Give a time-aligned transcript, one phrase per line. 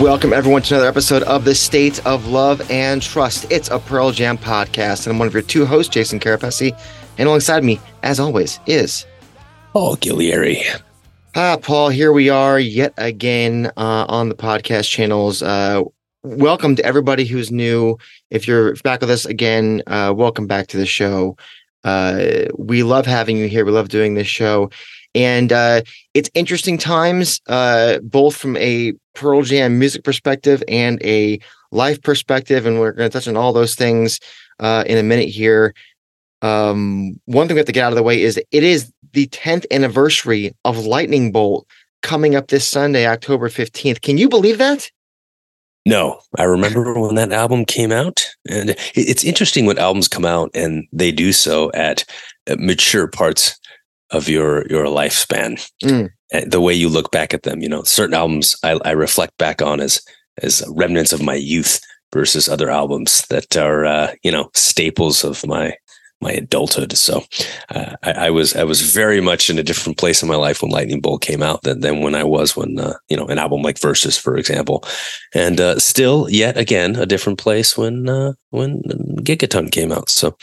[0.00, 3.46] Welcome, everyone, to another episode of the State of Love and Trust.
[3.50, 6.78] It's a Pearl Jam podcast, and I'm one of your two hosts, Jason Carapesi.
[7.16, 9.06] And alongside me, as always, is
[9.72, 10.62] Paul Gillieri.
[11.36, 15.42] Ah, Paul, here we are yet again uh, on the podcast channels.
[15.42, 15.82] Uh,
[16.22, 17.96] welcome to everybody who's new.
[18.30, 21.36] If you're back with us again, uh, welcome back to the show.
[21.84, 23.64] Uh, we love having you here.
[23.64, 24.70] We love doing this show.
[25.14, 25.82] And uh,
[26.12, 31.38] it's interesting times, uh, both from a Pearl Jam music perspective and a
[31.70, 32.66] life perspective.
[32.66, 34.18] And we're going to touch on all those things
[34.58, 35.74] uh, in a minute here.
[36.42, 39.26] Um, one thing we have to get out of the way is it is the
[39.28, 41.66] 10th anniversary of Lightning Bolt
[42.02, 44.02] coming up this Sunday, October 15th.
[44.02, 44.90] Can you believe that?
[45.86, 48.26] No, I remember when that album came out.
[48.48, 52.04] And it's interesting when albums come out and they do so at
[52.58, 53.58] mature parts
[54.10, 55.64] of your your lifespan.
[55.82, 56.10] Mm.
[56.46, 59.62] The way you look back at them, you know, certain albums I, I reflect back
[59.62, 60.02] on as
[60.42, 61.80] as remnants of my youth
[62.12, 65.74] versus other albums that are uh, you know staples of my
[66.24, 66.96] my adulthood.
[66.96, 67.22] So
[67.68, 70.62] uh, I, I, was I was very much in a different place in my life
[70.62, 73.38] when Lightning Bolt came out than, than when I was when uh, you know an
[73.38, 74.82] album like Versus, for example,
[75.34, 78.82] and uh, still yet again a different place when uh, when
[79.20, 80.08] Gigaton came out.
[80.08, 80.36] So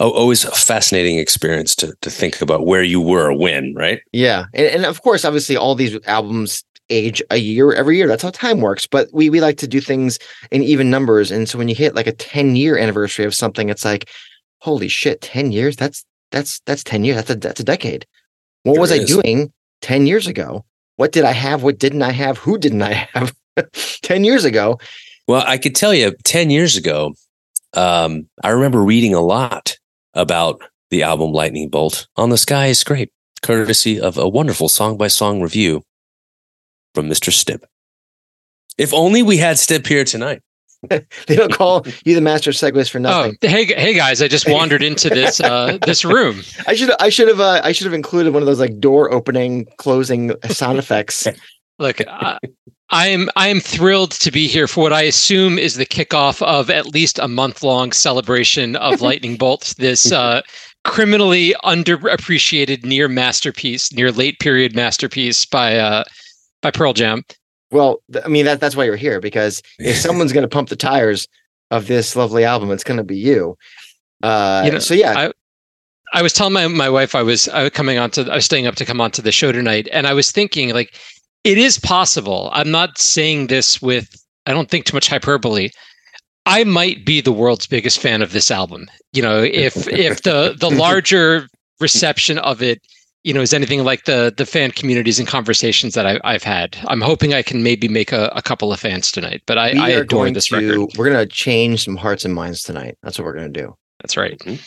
[0.00, 4.00] oh, always a fascinating experience to to think about where you were when, right?
[4.12, 8.08] Yeah, and, and of course, obviously, all these albums age a year every year.
[8.08, 8.86] That's how time works.
[8.86, 10.18] But we we like to do things
[10.50, 11.30] in even numbers.
[11.30, 14.08] And so when you hit like a 10 year anniversary of something, it's like,
[14.66, 15.76] holy shit, 10 years?
[15.76, 17.16] That's that's that's 10 years.
[17.16, 18.04] That's a that's a decade.
[18.64, 19.00] What there was is.
[19.00, 20.64] I doing 10 years ago?
[20.96, 21.62] What did I have?
[21.62, 22.38] What didn't I have?
[22.38, 23.32] Who didn't I have
[24.02, 24.80] 10 years ago?
[25.28, 27.14] Well, I could tell you 10 years ago,
[27.74, 29.76] um, I remember reading a lot
[30.14, 34.96] about the album Lightning Bolt on the Sky I Scrape, courtesy of a wonderful song
[34.96, 35.82] by song review
[36.92, 37.32] from Mr.
[37.32, 37.64] Stip.
[38.78, 40.42] If only we had Stip here tonight.
[40.88, 43.36] They don't call you the master segues for nothing.
[43.42, 44.22] Oh, hey, hey guys!
[44.22, 46.42] I just wandered into this uh, this room.
[46.66, 49.12] I should I should have uh, I should have included one of those like door
[49.12, 51.26] opening, closing sound effects.
[51.78, 52.38] Look, I,
[52.90, 56.40] I am I am thrilled to be here for what I assume is the kickoff
[56.42, 59.74] of at least a month long celebration of Lightning Bolts.
[59.74, 60.42] This uh,
[60.84, 66.04] criminally underappreciated near masterpiece, near late period masterpiece by uh,
[66.62, 67.22] by Pearl Jam.
[67.70, 70.76] Well, I mean that that's why you're here because if someone's going to pump the
[70.76, 71.26] tires
[71.70, 73.56] of this lovely album, it's going to be you.
[74.22, 75.14] Uh, you know, so yeah.
[75.16, 75.32] I,
[76.12, 78.44] I was telling my, my wife I was I was coming on to I was
[78.44, 80.94] staying up to come onto the show tonight, and I was thinking like
[81.44, 82.50] it is possible.
[82.52, 84.14] I'm not saying this with
[84.46, 85.70] I don't think too much hyperbole.
[86.46, 88.86] I might be the world's biggest fan of this album.
[89.12, 91.48] You know, if if the the larger
[91.80, 92.80] reception of it
[93.26, 96.78] you know is anything like the the fan communities and conversations that I, have had.
[96.86, 99.42] I'm hoping I can maybe make a, a couple of fans tonight.
[99.46, 100.96] But I, I adore this to, record.
[100.96, 102.96] We're going to change some hearts and minds tonight.
[103.02, 103.76] That's what we're going to do.
[104.00, 104.38] That's right.
[104.38, 104.62] Mm-hmm.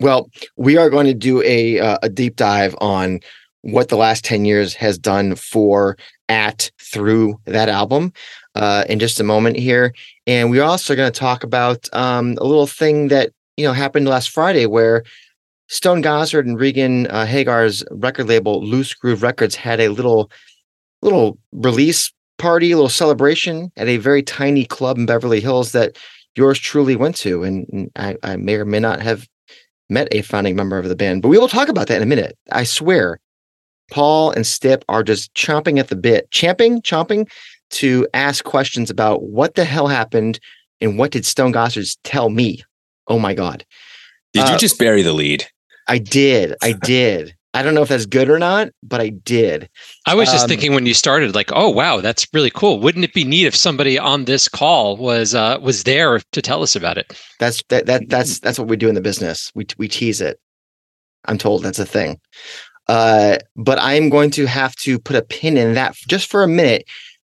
[0.00, 3.20] Well, we are going to do a uh, a deep dive on
[3.62, 5.96] what the last 10 years has done for
[6.28, 8.12] at through that album
[8.54, 9.94] uh, in just a moment here
[10.26, 14.06] and we're also going to talk about um, a little thing that you know happened
[14.06, 15.02] last friday where
[15.68, 20.30] Stone Gossard and Regan uh, Hagar's record label, Loosegroove Records, had a little
[21.02, 25.96] little release party, a little celebration at a very tiny club in Beverly Hills that
[26.34, 27.42] yours truly went to.
[27.42, 29.28] And I, I may or may not have
[29.88, 32.06] met a founding member of the band, but we will talk about that in a
[32.06, 32.36] minute.
[32.50, 33.20] I swear,
[33.90, 37.28] Paul and Stip are just chomping at the bit, champing, chomping
[37.70, 40.40] to ask questions about what the hell happened
[40.80, 42.62] and what did Stone Gossard tell me?
[43.08, 43.64] Oh my God.
[44.32, 45.46] Did uh, you just bury the lead?
[45.88, 46.54] I did.
[46.62, 47.34] I did.
[47.54, 49.70] I don't know if that's good or not, but I did.
[50.06, 52.78] I was just um, thinking when you started, like, oh wow, that's really cool.
[52.78, 56.62] Wouldn't it be neat if somebody on this call was uh, was there to tell
[56.62, 57.18] us about it?
[57.40, 59.50] That's that that that's that's what we do in the business.
[59.54, 60.38] We we tease it.
[61.24, 62.20] I'm told that's a thing.
[62.86, 66.48] Uh, but I'm going to have to put a pin in that just for a
[66.48, 66.84] minute,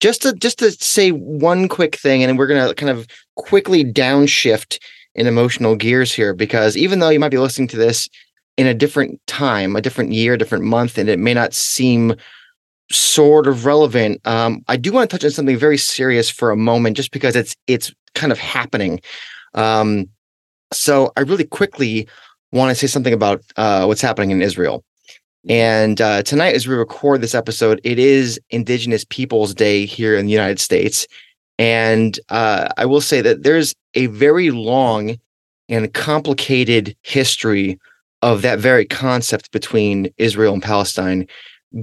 [0.00, 4.78] just to just to say one quick thing, and we're gonna kind of quickly downshift
[5.14, 8.08] in emotional gears here because even though you might be listening to this
[8.56, 12.14] in a different time, a different year, different month, and it may not seem
[12.90, 14.20] sort of relevant.
[14.26, 17.36] Um, I do want to touch on something very serious for a moment, just because
[17.36, 19.00] it's it's kind of happening.
[19.54, 20.08] Um,
[20.72, 22.08] so I really quickly
[22.52, 24.84] want to say something about uh, what's happening in Israel.
[25.48, 30.26] And uh, tonight, as we record this episode, it is Indigenous Peoples Day here in
[30.26, 31.06] the United States.
[31.58, 35.16] And uh, I will say that there's a very long
[35.68, 37.78] and complicated history
[38.22, 41.26] of that very concept between Israel and Palestine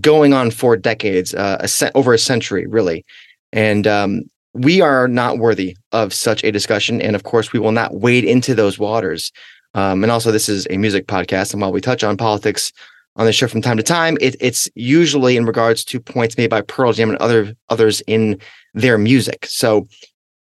[0.01, 3.05] going on for decades, uh, a over a century, really.
[3.53, 4.23] And um,
[4.53, 7.01] we are not worthy of such a discussion.
[7.01, 9.31] And of course, we will not wade into those waters.
[9.73, 11.53] Um, and also, this is a music podcast.
[11.53, 12.71] And while we touch on politics
[13.15, 16.49] on the show from time to time, it, it's usually in regards to points made
[16.49, 18.39] by Pearl Jam and other others in
[18.73, 19.45] their music.
[19.47, 19.87] So,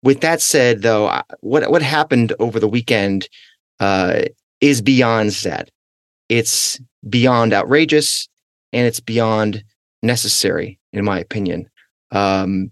[0.03, 3.29] with that said, though, what what happened over the weekend
[3.81, 4.23] uh,
[4.61, 5.71] is beyond sad.
[6.33, 6.81] It's
[7.11, 8.27] beyond outrageous,
[8.73, 9.63] and it's beyond
[10.03, 11.69] necessary, in my opinion.
[12.11, 12.71] Um,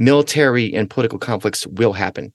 [0.00, 2.32] military and political conflicts will happen.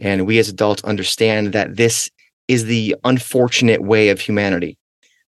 [0.00, 2.10] And we as adults understand that this
[2.48, 4.76] is the unfortunate way of humanity,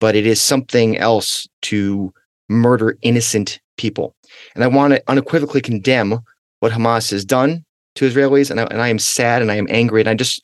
[0.00, 2.14] but it is something else to
[2.48, 4.16] murder innocent people.
[4.54, 6.20] And I want to unequivocally condemn
[6.60, 8.50] what Hamas has done to Israelis.
[8.50, 10.00] And I, and I am sad and I am angry.
[10.00, 10.42] And I just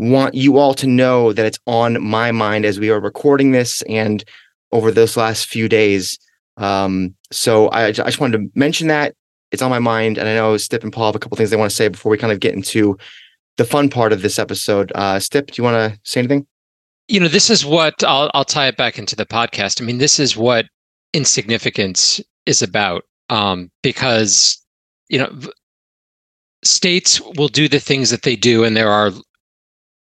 [0.00, 3.82] want you all to know that it's on my mind as we are recording this
[3.82, 4.24] and
[4.72, 6.18] over those last few days.
[6.56, 9.14] Um, so I, I just wanted to mention that
[9.50, 11.56] it's on my mind, and I know Stip and Paul have a couple things they
[11.56, 12.96] want to say before we kind of get into
[13.56, 14.92] the fun part of this episode.
[14.94, 16.46] Uh, Stip, do you want to say anything?
[17.08, 19.82] You know, this is what I'll I'll tie it back into the podcast.
[19.82, 20.66] I mean, this is what
[21.12, 24.56] insignificance is about, um, because
[25.08, 25.32] you know
[26.62, 29.10] states will do the things that they do, and there are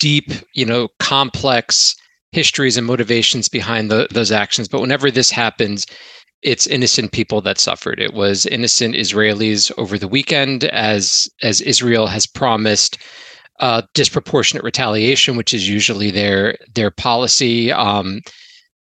[0.05, 1.97] deep, you know, complex
[2.31, 4.69] histories and motivations behind the, those actions.
[4.69, 5.87] But whenever this happens,
[6.43, 7.99] it's innocent people that suffered.
[8.01, 12.99] It was innocent Israelis over the weekend, as as Israel has promised
[13.61, 17.73] uh, disproportionate retaliation, which is usually their their policy.
[17.73, 18.21] Um,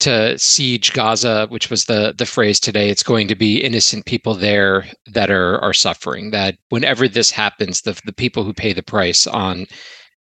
[0.07, 4.35] to siege Gaza, which was the the phrase today, it's going to be innocent people
[4.35, 6.31] there that are are suffering.
[6.31, 9.67] That whenever this happens, the the people who pay the price on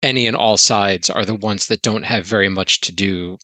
[0.05, 3.39] any and all sides are the ones that don't have very much to do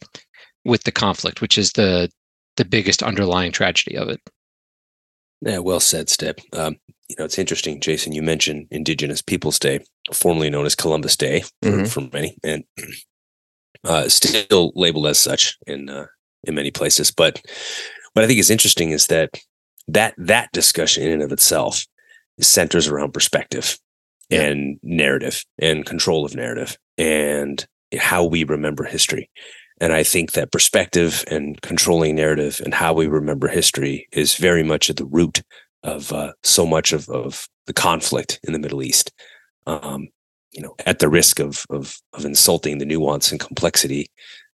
[0.65, 2.11] with the conflict, which is the
[2.57, 4.21] the biggest underlying tragedy of it.
[5.41, 6.41] Yeah, well said, Stip.
[6.53, 6.77] Um,
[7.09, 8.12] you know, it's interesting, Jason.
[8.12, 9.81] You mentioned Indigenous Peoples Day,
[10.12, 11.85] formerly known as Columbus Day for, mm-hmm.
[11.87, 12.65] for many, and
[13.85, 16.06] uh, still labeled as such in uh,
[16.45, 17.11] in many places.
[17.11, 17.41] But
[18.13, 19.31] what I think is interesting is that
[19.89, 21.87] that that discussion in and of itself
[22.41, 23.79] centers around perspective
[24.31, 27.67] and narrative and control of narrative and
[27.99, 29.31] how we remember history.
[29.81, 34.62] And I think that perspective and controlling narrative and how we remember history is very
[34.62, 35.43] much at the root
[35.82, 39.11] of uh, so much of, of the conflict in the Middle East.
[39.67, 40.09] Um,
[40.53, 44.11] you know, at the risk of, of, of insulting the nuance and complexity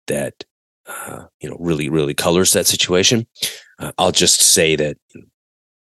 [0.07, 0.45] that
[0.87, 3.27] uh, you know really really colors that situation,
[3.79, 4.99] uh, I'll just say that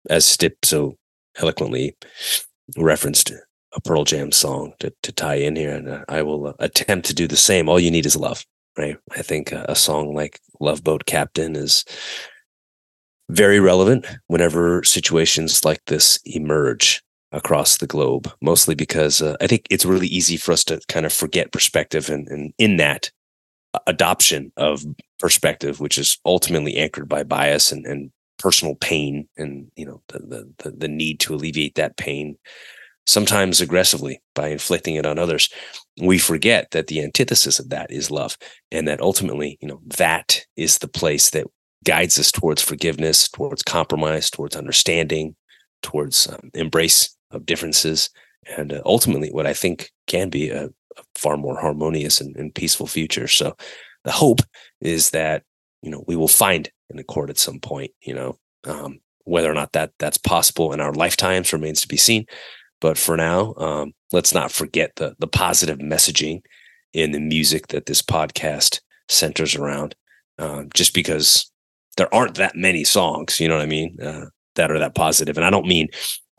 [0.10, 0.98] as Stip so
[1.38, 1.96] eloquently
[2.78, 3.32] referenced
[3.76, 7.08] a Pearl Jam song to, to tie in here, and uh, I will uh, attempt
[7.08, 7.70] to do the same.
[7.70, 8.46] All you need is love
[8.80, 8.98] right?
[9.16, 11.84] I think a song like Love Boat Captain is
[13.30, 19.68] very relevant whenever situations like this emerge across the globe, mostly because uh, I think
[19.70, 23.12] it's really easy for us to kind of forget perspective and, and in that
[23.86, 24.84] adoption of
[25.20, 30.52] perspective, which is ultimately anchored by bias and, and personal pain and, you know, the,
[30.58, 32.36] the, the need to alleviate that pain
[33.06, 35.50] sometimes aggressively by inflicting it on others.
[36.02, 38.38] We forget that the antithesis of that is love,
[38.72, 41.48] and that ultimately, you know, that is the place that
[41.84, 45.36] guides us towards forgiveness, towards compromise, towards understanding,
[45.82, 48.10] towards um, embrace of differences,
[48.58, 52.54] and uh, ultimately, what I think can be a, a far more harmonious and, and
[52.56, 53.28] peaceful future.
[53.28, 53.56] So,
[54.04, 54.42] the hope
[54.82, 55.44] is that
[55.82, 57.92] you know we will find an accord at some point.
[58.02, 61.98] You know, um, whether or not that that's possible in our lifetimes remains to be
[61.98, 62.26] seen.
[62.82, 66.42] But for now, um, let's not forget the the positive messaging
[66.94, 69.96] in the music that this podcast centers around.
[70.38, 71.52] Um, just because
[71.98, 75.36] there aren't that many songs, you know what I mean, uh, that are that positive.
[75.36, 75.90] And I don't mean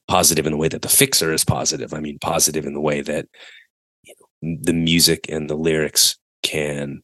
[0.08, 1.92] positive in the way that the fixer is positive.
[1.92, 3.26] I mean positive in the way that
[4.04, 7.02] you know, the music and the lyrics can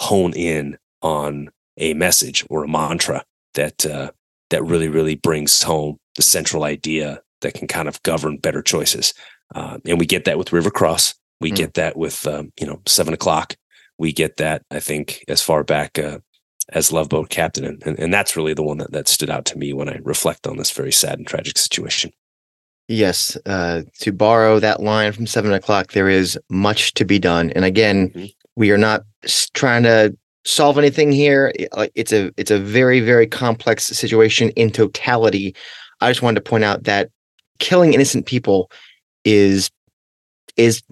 [0.00, 4.10] hone in on a message or a mantra that uh,
[4.50, 9.14] that really really brings home the central idea that can kind of govern better choices.
[9.54, 11.14] Uh, and we get that with River Cross.
[11.40, 11.56] We mm.
[11.56, 13.54] get that with um, you know seven o'clock.
[13.98, 16.18] We get that I think as far back uh,
[16.70, 19.44] as Love Boat Captain, and, and, and that's really the one that that stood out
[19.46, 22.12] to me when I reflect on this very sad and tragic situation.
[22.88, 27.50] Yes, uh, to borrow that line from seven o'clock, there is much to be done.
[27.50, 28.26] And again, mm-hmm.
[28.54, 29.04] we are not
[29.54, 31.52] trying to solve anything here.
[31.94, 35.54] It's a it's a very very complex situation in totality.
[36.00, 37.10] I just wanted to point out that
[37.58, 38.70] killing innocent people
[39.24, 39.70] is
[40.56, 40.82] is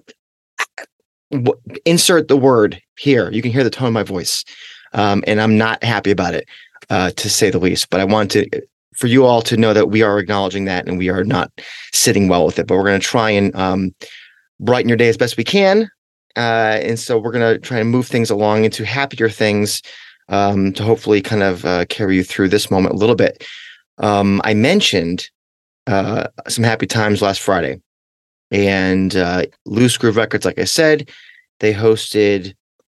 [1.85, 3.31] insert the word here.
[3.31, 4.43] You can hear the tone of my voice,
[4.93, 6.47] um, and I'm not happy about it,
[6.89, 7.89] uh, to say the least.
[7.89, 8.47] But I want to
[8.95, 11.51] for you all to know that we are acknowledging that and we are not
[11.93, 13.93] sitting well with it, but we're going to try and um,
[14.59, 15.89] brighten your day as best we can.
[16.37, 19.81] Uh, and so we're going to try and move things along into happier things
[20.29, 23.45] um, to hopefully kind of uh, carry you through this moment a little bit.
[23.97, 25.29] Um, I mentioned
[25.87, 27.81] uh, some happy times last Friday,
[28.51, 31.09] and uh, Loosegroove Records, like I said,
[31.59, 32.53] they hosted.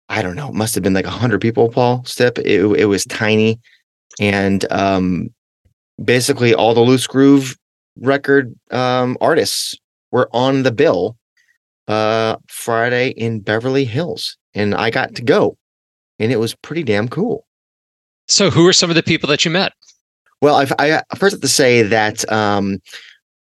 [0.08, 1.68] I don't know, must have been like hundred people.
[1.68, 2.38] Paul Stip.
[2.38, 3.58] It, it was tiny,
[4.20, 5.30] and um,
[6.02, 7.56] basically all the Loosegroove
[7.98, 9.74] record um, artists
[10.12, 11.16] were on the bill
[11.88, 15.56] uh, Friday in Beverly Hills, and I got to go,
[16.18, 17.46] and it was pretty damn cool.
[18.28, 19.72] So, who are some of the people that you met?
[20.42, 22.78] Well, I've, I first have to say that um,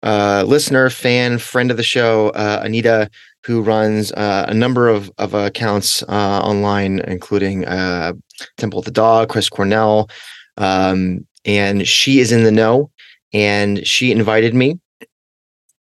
[0.04, 3.10] uh, listener, fan, friend of the show, uh, Anita,
[3.44, 8.14] who runs uh, a number of of accounts uh, online, including uh,
[8.58, 10.10] Temple of the Dog, Chris Cornell,
[10.58, 12.90] um, and she is in the know,
[13.34, 14.80] and she invited me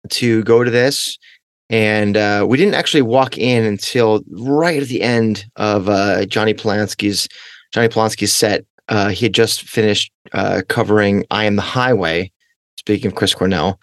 [0.10, 1.18] to go to this
[1.70, 6.54] and uh, we didn't actually walk in until right at the end of uh, Johnny
[6.54, 7.28] Polonsky's
[7.74, 8.66] Johnny Polonsky's set.
[8.88, 12.32] Uh, he had just finished uh, covering "I Am the Highway."
[12.78, 13.80] Speaking of Chris Cornell,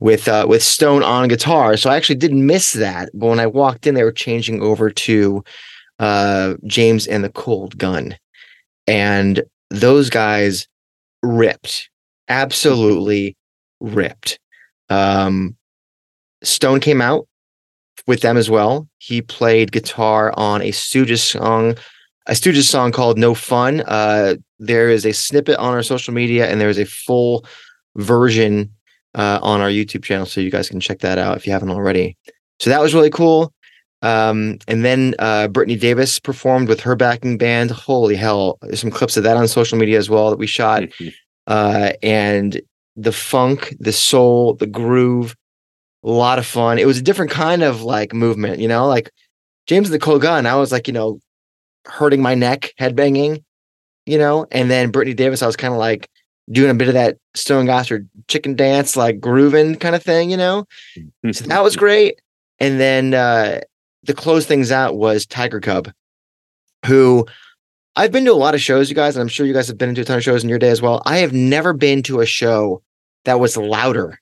[0.00, 3.10] with uh, with Stone on guitar, so I actually didn't miss that.
[3.14, 5.42] But when I walked in, they were changing over to
[5.98, 8.16] uh, James and the Cold Gun,
[8.86, 10.68] and those guys
[11.22, 11.88] ripped,
[12.28, 13.36] absolutely
[13.80, 14.38] ripped.
[14.90, 15.56] Um,
[16.42, 17.26] Stone came out
[18.06, 18.86] with them as well.
[18.98, 21.76] He played guitar on a Stooges song,
[22.26, 26.48] a Stooges song called "No Fun." Uh, there is a snippet on our social media,
[26.48, 27.44] and there is a full
[27.96, 28.70] version
[29.14, 31.70] uh, on our YouTube channel, so you guys can check that out if you haven't
[31.70, 32.16] already.
[32.60, 33.52] So that was really cool.
[34.02, 37.70] Um, and then uh, Brittany Davis performed with her backing band.
[37.70, 38.58] Holy hell!
[38.62, 40.84] There's some clips of that on social media as well that we shot.
[41.46, 42.60] uh, and
[42.96, 45.34] the funk, the soul, the groove,
[46.04, 46.78] a lot of fun.
[46.78, 49.10] It was a different kind of like movement, you know, like
[49.66, 50.46] James and the Cold Gun.
[50.46, 51.18] I was like, you know,
[51.86, 53.42] hurting my neck, headbanging,
[54.06, 56.08] you know, and then Brittany Davis, I was kind of like
[56.50, 60.36] doing a bit of that Stone Gossard chicken dance, like grooving kind of thing, you
[60.36, 60.66] know.
[61.32, 62.20] so that was great.
[62.60, 63.60] And then uh
[64.04, 65.90] the close things out was Tiger Cub,
[66.86, 67.26] who
[67.96, 69.78] I've been to a lot of shows, you guys, and I'm sure you guys have
[69.78, 71.00] been into a ton of shows in your day as well.
[71.06, 72.82] I have never been to a show
[73.24, 74.20] that was louder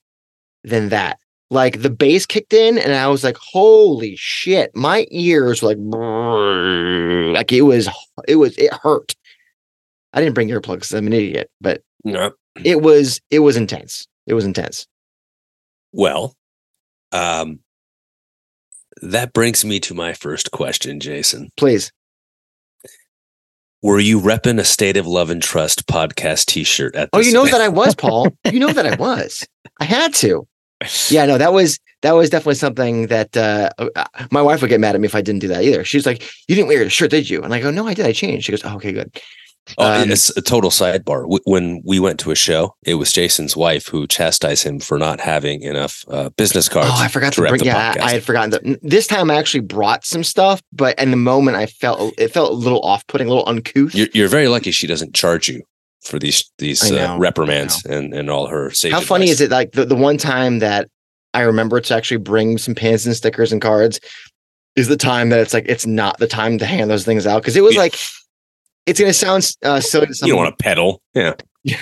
[0.63, 1.19] than that
[1.53, 4.75] like the bass kicked in and I was like, holy shit.
[4.75, 7.89] My ears were like like it was
[8.27, 9.15] it was it hurt.
[10.15, 12.33] I didn't bring earplugs, I'm an idiot, but no.
[12.65, 14.07] it was it was intense.
[14.27, 14.87] It was intense.
[15.93, 16.35] Well,
[17.13, 17.61] um
[19.03, 21.51] that brings me to my first question, Jason.
[21.57, 21.93] Please.
[23.83, 27.41] Were you repping a State of Love and Trust podcast t-shirt at Oh, you know
[27.43, 27.53] event?
[27.59, 28.29] that I was, Paul.
[28.51, 29.45] you know that I was.
[29.81, 30.47] I had to.
[31.11, 34.81] Yeah no that was that was definitely something that uh, uh, my wife would get
[34.81, 35.85] mad at me if i didn't do that either.
[35.85, 37.43] She's like you didn't wear your shirt did you?
[37.43, 38.07] And i go no i did.
[38.07, 38.47] I changed.
[38.47, 39.21] She goes oh, okay good.
[39.79, 41.25] Oh, Um, it's a total sidebar.
[41.45, 45.21] When we went to a show, it was Jason's wife who chastised him for not
[45.21, 46.91] having enough uh, business cards.
[46.93, 48.01] oh i forgot to to bring yeah podcast.
[48.01, 48.81] I had forgotten that.
[48.83, 52.51] This time i actually brought some stuff but in the moment i felt it felt
[52.51, 53.95] a little off-putting a little uncouth.
[53.95, 55.63] You're, you're very lucky she doesn't charge you
[56.03, 59.35] for these these I uh, reprimands and, and all her sage how funny advice.
[59.35, 60.89] is it like the, the one time that
[61.35, 64.01] i remember to actually bring some pins and stickers and cards
[64.75, 67.43] is the time that it's like it's not the time to hand those things out
[67.43, 67.83] because it was Yeah.
[67.83, 67.97] like
[68.87, 71.01] it's gonna sound uh, silly You don't want to peddle.
[71.15, 71.35] Yeah.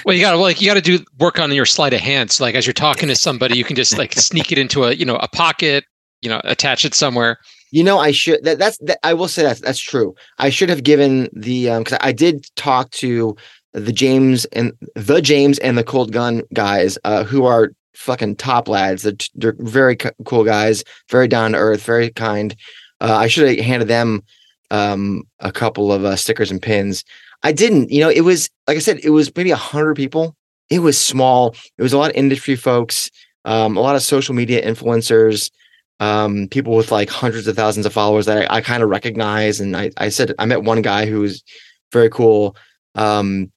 [0.05, 2.31] Well, you got to like you got to do work on your sleight of hand.
[2.31, 4.93] So, like as you're talking to somebody, you can just like sneak it into a
[4.93, 5.85] you know a pocket,
[6.21, 7.39] you know, attach it somewhere.
[7.73, 8.45] You know, I should.
[8.45, 8.77] That, that's.
[8.83, 10.15] That, I will say that that's true.
[10.39, 13.35] I should have given the um because I did talk to
[13.73, 18.69] the James and the James and the Cold Gun guys, uh, who are fucking top
[18.69, 19.03] lads.
[19.03, 22.55] They're, they're very co- cool guys, very down to earth, very kind.
[23.01, 24.23] Uh, I should have handed them
[24.71, 27.05] um, a couple of uh, stickers and pins.
[27.43, 27.91] I didn't.
[27.91, 30.37] You know, it was like I said, it was maybe a hundred people.
[30.69, 31.55] It was small.
[31.79, 33.11] It was a lot of industry folks,
[33.45, 35.51] um, a lot of social media influencers
[36.01, 39.61] um, people with like hundreds of thousands of followers that I, I kind of recognize.
[39.61, 41.45] And I, I said, I met one guy who was
[41.93, 42.57] very cool.
[42.95, 43.53] Um,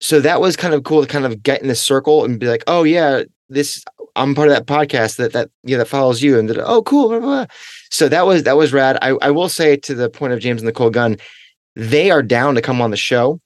[0.00, 2.46] so that was kind of cool to kind of get in the circle and be
[2.46, 3.84] like, oh yeah, this
[4.16, 7.08] I'm part of that podcast that that yeah that follows you and that, oh cool.
[7.08, 7.46] Blah, blah.
[7.90, 8.98] So that was that was rad.
[9.02, 11.16] I, I will say to the point of James and the Cold Gun,
[11.76, 13.40] they are down to come on the show.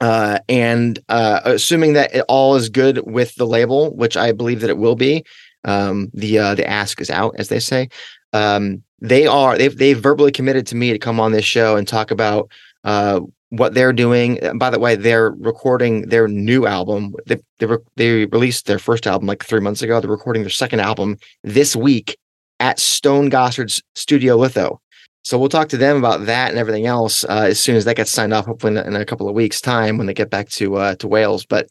[0.00, 4.60] Uh, and uh, assuming that it all is good with the label, which I believe
[4.62, 5.24] that it will be,
[5.64, 7.88] um, the uh, the ask is out, as they say.
[8.32, 11.86] Um, they are they've they've verbally committed to me to come on this show and
[11.86, 12.50] talk about
[12.82, 13.20] uh,
[13.52, 14.38] what they're doing.
[14.56, 17.14] By the way, they're recording their new album.
[17.26, 20.00] They they, re- they released their first album like three months ago.
[20.00, 22.16] They're recording their second album this week
[22.60, 24.80] at Stone Gossard's Studio Litho.
[25.22, 27.96] So we'll talk to them about that and everything else uh, as soon as that
[27.96, 30.76] gets signed off, hopefully in a couple of weeks' time when they get back to
[30.76, 31.44] uh, to Wales.
[31.44, 31.68] But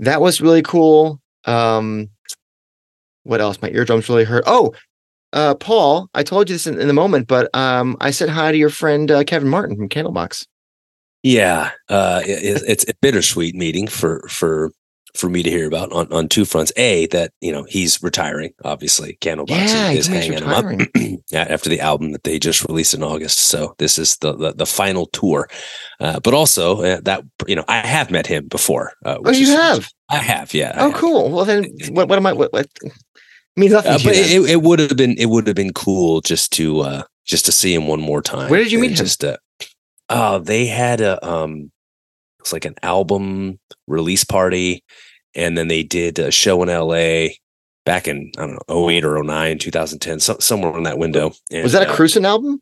[0.00, 1.20] that was really cool.
[1.44, 2.10] Um,
[3.22, 3.62] what else?
[3.62, 4.42] My eardrums really hurt.
[4.46, 4.74] Oh,
[5.32, 8.52] uh, Paul, I told you this in, in the moment, but um, I said hi
[8.52, 10.46] to your friend uh, Kevin Martin from Candlebox.
[11.22, 14.70] Yeah, uh, it, it's a bittersweet meeting for for
[15.16, 16.70] for me to hear about on, on two fronts.
[16.76, 18.52] A that you know he's retiring.
[18.64, 20.64] Obviously, Candlebox Yeah, is, is hanging him up
[21.50, 23.38] after the album that they just released in August.
[23.40, 25.48] So this is the the, the final tour.
[25.98, 28.92] Uh, but also uh, that you know I have met him before.
[29.04, 29.88] Uh, Oh, you is- have?
[30.10, 30.54] I have.
[30.54, 30.72] Yeah.
[30.76, 30.98] Oh, have.
[31.00, 31.30] cool.
[31.30, 32.32] Well, then, what, what am I?
[32.32, 32.66] What, what
[33.58, 33.92] means nothing.
[33.92, 37.02] Uh, but it, it would have been it would have been cool just to uh
[37.28, 38.50] just to see him one more time.
[38.50, 38.96] Where did you meet him?
[38.96, 39.36] Just uh,
[40.08, 41.70] oh, they had a um,
[42.40, 44.82] it's like an album release party,
[45.34, 47.38] and then they did a show in L.A.
[47.84, 51.32] back in I don't know 08 or 09, 2010, so, somewhere in that window.
[51.52, 52.60] And, was that a uh, album?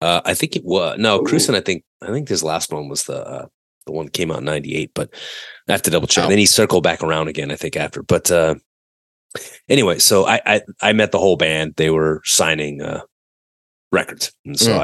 [0.00, 1.24] Uh, I think it was no Ooh.
[1.24, 1.54] Cruising.
[1.54, 3.46] I think I think his last one was the uh,
[3.84, 5.10] the one that came out in '98, but
[5.68, 6.24] I have to double check.
[6.24, 6.28] Oh.
[6.28, 7.50] Then he circled back around again.
[7.50, 8.54] I think after, but uh,
[9.68, 11.74] anyway, so I, I I met the whole band.
[11.76, 13.02] They were signing uh,
[13.92, 14.78] records, and so Mm.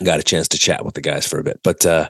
[0.00, 1.60] I got a chance to chat with the guys for a bit.
[1.64, 2.08] But uh,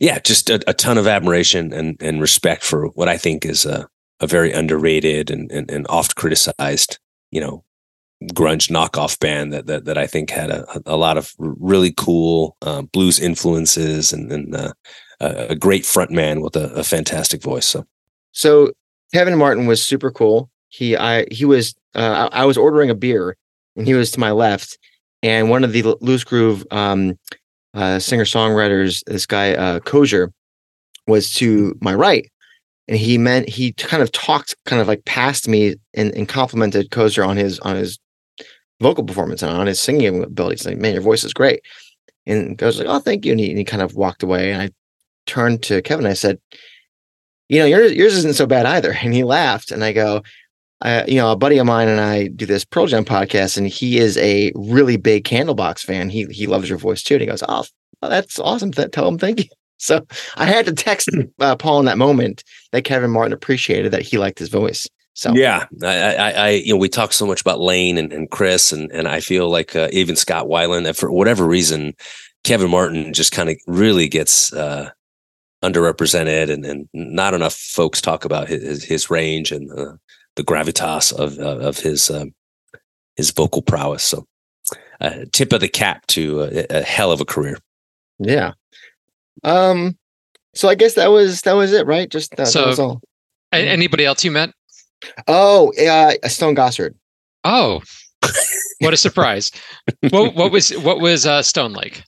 [0.00, 3.64] yeah, just a, a ton of admiration and and respect for what I think is
[3.64, 3.88] a
[4.20, 6.98] a very underrated and and, and oft criticized,
[7.30, 7.64] you know,
[8.32, 12.56] grunge knockoff band that that, that I think had a, a lot of really cool
[12.62, 14.72] uh, blues influences and, and uh,
[15.20, 17.66] a great front man with a, a fantastic voice.
[17.66, 17.86] So
[18.32, 18.72] So
[19.12, 20.50] Kevin Martin was super cool.
[20.74, 23.36] He I he was uh, I, was ordering a beer
[23.76, 24.76] and he was to my left,
[25.22, 27.16] and one of the Loosegroove um,
[27.74, 30.32] uh, singer songwriters, this guy uh, Kozier,
[31.06, 32.28] was to my right,
[32.88, 36.90] and he meant he kind of talked kind of like past me and, and complimented
[36.90, 38.00] Kozier on his on his
[38.80, 40.66] vocal performance and on his singing abilities.
[40.66, 41.60] Like, man, your voice is great.
[42.26, 43.32] And Kozier's like, oh, thank you.
[43.32, 44.52] And he, and he kind of walked away.
[44.52, 44.70] And I
[45.26, 46.06] turned to Kevin.
[46.06, 46.40] I said,
[47.48, 48.92] you know, yours yours isn't so bad either.
[48.92, 49.70] And he laughed.
[49.70, 50.22] And I go,
[50.82, 53.66] uh, you know, a buddy of mine and I do this Pearl Jam podcast, and
[53.66, 56.10] he is a really big Candlebox fan.
[56.10, 57.14] He he loves your voice too.
[57.14, 57.64] And he goes, oh,
[58.02, 58.72] that's awesome.
[58.72, 59.50] Th- tell him thank you.
[59.76, 60.06] So
[60.36, 61.10] I had to text
[61.40, 64.88] uh, Paul in that moment that Kevin Martin appreciated that he liked his voice.
[65.14, 68.30] So yeah, I, I, I you know we talk so much about Lane and, and
[68.30, 71.92] Chris and and I feel like uh, even Scott Weiland for whatever reason
[72.44, 74.90] Kevin Martin just kind of really gets uh,
[75.62, 79.92] underrepresented and, and not enough folks talk about his his range and uh,
[80.36, 82.34] the gravitas of uh, of his um,
[83.16, 84.02] his vocal prowess.
[84.04, 84.26] So
[85.00, 87.58] uh, tip of the cap to a, a hell of a career.
[88.18, 88.52] yeah.
[89.42, 89.96] Um.
[90.54, 92.08] So I guess that was that was it, right?
[92.08, 93.00] Just that, So- that was all.
[93.52, 94.50] A- Anybody else you met?
[95.28, 96.94] Oh, uh, Stone Gossard.
[97.44, 97.82] Oh,
[98.80, 99.50] what a surprise!
[100.10, 102.02] what what was what was uh, Stone like?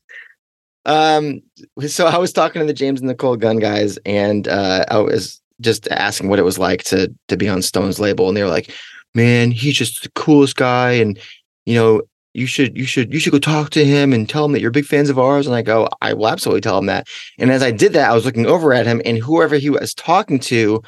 [0.86, 1.42] Um,
[1.86, 4.98] so I was talking to the James and the Cold Gun guys, and uh, I
[4.98, 8.42] was just asking what it was like to to be on Stone's label, and they
[8.42, 8.70] were like,
[9.14, 11.18] "Man, he's just the coolest guy, and
[11.64, 12.02] you know,
[12.34, 14.70] you should you should you should go talk to him and tell him that you're
[14.70, 17.62] big fans of ours." And I go, "I will absolutely tell him that." And as
[17.62, 20.82] I did that, I was looking over at him, and whoever he was talking to,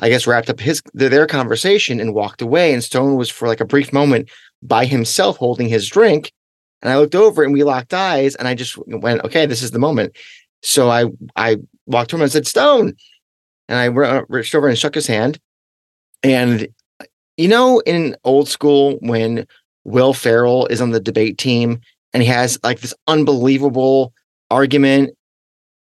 [0.00, 2.72] I guess wrapped up his their, conversation and walked away.
[2.72, 4.30] And Stone was for like a brief moment
[4.62, 6.32] by himself holding his drink.
[6.82, 9.72] And I looked over and we locked eyes and I just went, okay, this is
[9.72, 10.16] the moment.
[10.62, 12.94] So I I walked over and said, Stone.
[13.68, 15.38] And I uh, reached over and shook his hand.
[16.22, 16.68] And
[17.36, 19.46] you know, in old school, when
[19.84, 21.80] Will Ferrell is on the debate team
[22.12, 24.12] and he has like this unbelievable
[24.50, 25.10] argument,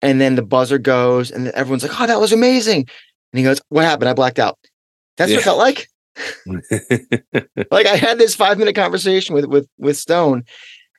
[0.02, 2.80] and then the buzzer goes, and everyone's like, Oh, that was amazing.
[3.32, 4.08] And he goes, What happened?
[4.08, 4.58] I blacked out.
[5.16, 5.40] That's what Yeah.
[5.40, 5.88] it felt like
[7.70, 10.44] like I had this five minute conversation with with with Stone,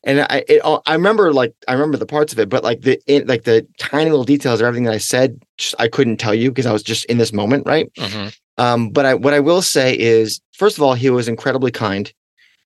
[0.04, 2.82] and I it all I remember like I remember the parts of it, but like
[2.82, 6.34] the like the tiny little details of everything that I said, just, I couldn't tell
[6.34, 7.92] you because I was just in this moment, right?
[7.96, 8.36] Mhm.
[8.58, 12.12] Um, but I what I will say is, first of all, he was incredibly kind,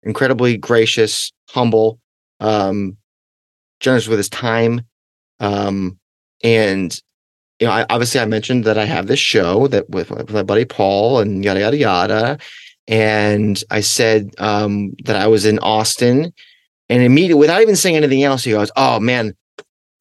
[0.03, 1.99] incredibly gracious, humble,
[2.39, 2.97] um,
[3.79, 4.81] generous with his time,
[5.39, 5.97] um,
[6.43, 6.99] and
[7.59, 10.43] you know, I, obviously I mentioned that I have this show that with, with my
[10.43, 12.37] buddy Paul and yada yada yada,
[12.87, 16.33] and I said um, that I was in Austin,
[16.89, 19.35] and immediately without even saying anything else, he goes, "Oh man,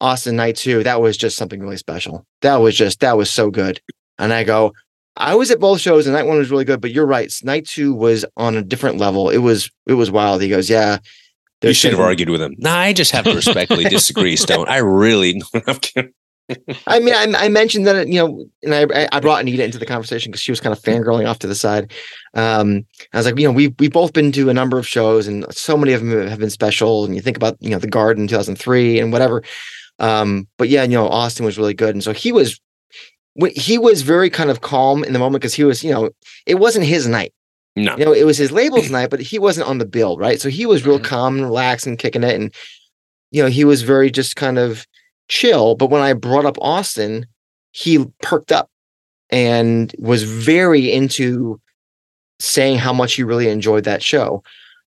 [0.01, 2.25] Austin night two, that was just something really special.
[2.41, 3.81] That was just that was so good."
[4.19, 4.73] And I go,
[5.15, 7.31] I was at both shows, and night one was really good, but you're right.
[7.43, 9.29] Night two was on a different level.
[9.29, 10.41] It was it was wild.
[10.41, 10.97] He goes, yeah.
[11.61, 12.55] you should have argued with him.
[12.57, 14.67] No, I just have to respectfully disagree, Stone.
[14.67, 15.41] I really.
[16.87, 19.85] I mean, I, I, mentioned that you know, and I I brought Anita into the
[19.85, 21.91] conversation because she was kind of fangirling off to the side.
[22.33, 25.27] Um, I was like, you know, we've we've both been to a number of shows,
[25.27, 27.05] and so many of them have been special.
[27.05, 29.41] And you think about you know the Garden 2003 and whatever.
[29.99, 32.59] Um, but yeah, you know, Austin was really good, and so he was
[33.55, 36.09] he was very kind of calm in the moment because he was, you know,
[36.45, 37.33] it wasn't his night.
[37.75, 40.41] No, you know, it was his label's night, but he wasn't on the bill, right?
[40.41, 41.05] So he was real mm-hmm.
[41.05, 42.53] calm and relaxed and kicking it, and
[43.31, 44.85] you know, he was very just kind of
[45.27, 45.75] chill.
[45.75, 47.25] But when I brought up Austin,
[47.71, 48.69] he perked up
[49.29, 51.59] and was very into
[52.39, 54.43] saying how much he really enjoyed that show.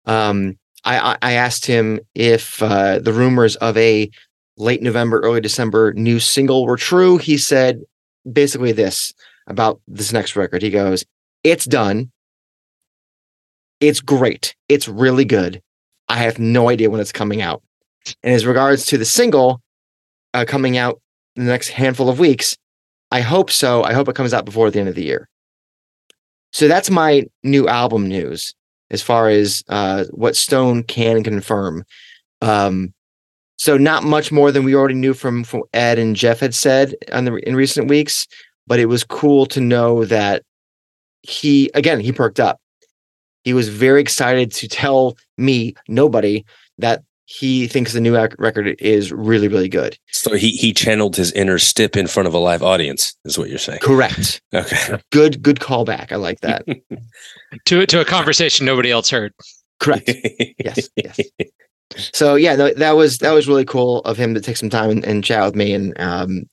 [0.06, 4.10] Um, I, I asked him if uh, the rumors of a
[4.56, 7.18] late November, early December new single were true.
[7.18, 7.80] He said
[8.30, 9.12] basically this
[9.46, 10.62] about this next record.
[10.62, 11.04] He goes,
[11.44, 12.10] It's done.
[13.80, 14.54] It's great.
[14.68, 15.62] It's really good.
[16.08, 17.62] I have no idea when it's coming out.
[18.22, 19.60] And as regards to the single
[20.34, 21.00] uh, coming out
[21.36, 22.56] in the next handful of weeks,
[23.10, 23.82] I hope so.
[23.82, 25.28] I hope it comes out before the end of the year.
[26.52, 28.54] So that's my new album news
[28.90, 31.84] as far as uh, what Stone can confirm.
[32.42, 32.92] Um,
[33.56, 36.94] so not much more than we already knew from, from Ed and Jeff had said
[37.08, 38.26] the, in recent weeks,
[38.66, 40.42] but it was cool to know that
[41.22, 42.58] he again he perked up.
[43.44, 46.44] He was very excited to tell me nobody
[46.78, 49.98] that he thinks the new record is really really good.
[50.08, 53.48] So he he channeled his inner Stip in front of a live audience is what
[53.48, 53.80] you're saying.
[53.80, 54.40] Correct.
[54.54, 54.98] Okay.
[55.10, 56.12] Good good callback.
[56.12, 56.66] I like that.
[57.64, 59.32] to to a conversation nobody else heard.
[59.80, 60.10] Correct.
[60.58, 60.88] yes.
[60.94, 61.18] Yes
[62.12, 65.04] so yeah, that was that was really cool of him to take some time and,
[65.04, 66.44] and chat with me, and um,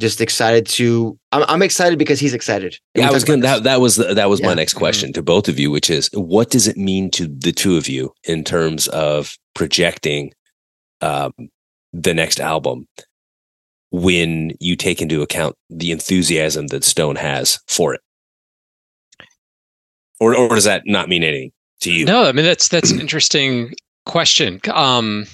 [0.00, 1.18] just excited to.
[1.32, 2.78] I'm, I'm excited because he's excited.
[2.94, 3.40] Yeah, I was going.
[3.40, 4.46] That that was the, that was yeah.
[4.46, 4.80] my next mm-hmm.
[4.80, 5.14] question mm-hmm.
[5.14, 8.12] to both of you, which is, what does it mean to the two of you
[8.24, 10.32] in terms of projecting
[11.00, 11.32] um,
[11.92, 12.86] the next album
[13.92, 18.00] when you take into account the enthusiasm that Stone has for it,
[20.18, 21.52] or or does that not mean anything?
[21.80, 22.04] to you?
[22.04, 23.74] No, I mean that's that's an interesting
[24.06, 24.60] question.
[24.72, 25.26] Um,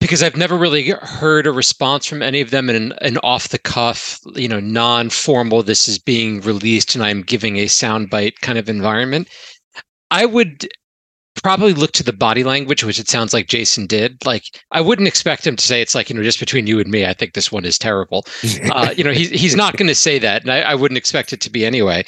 [0.00, 3.58] because I've never really heard a response from any of them in an, off the
[3.58, 8.58] cuff, you know, non formal, this is being released and I'm giving a soundbite kind
[8.58, 9.28] of environment.
[10.10, 10.68] I would
[11.42, 14.24] probably look to the body language, which it sounds like Jason did.
[14.26, 16.90] Like, I wouldn't expect him to say it's like, you know, just between you and
[16.90, 18.26] me, I think this one is terrible.
[18.72, 20.42] uh, you know, he's, he's not going to say that.
[20.42, 22.04] And I, I wouldn't expect it to be anyway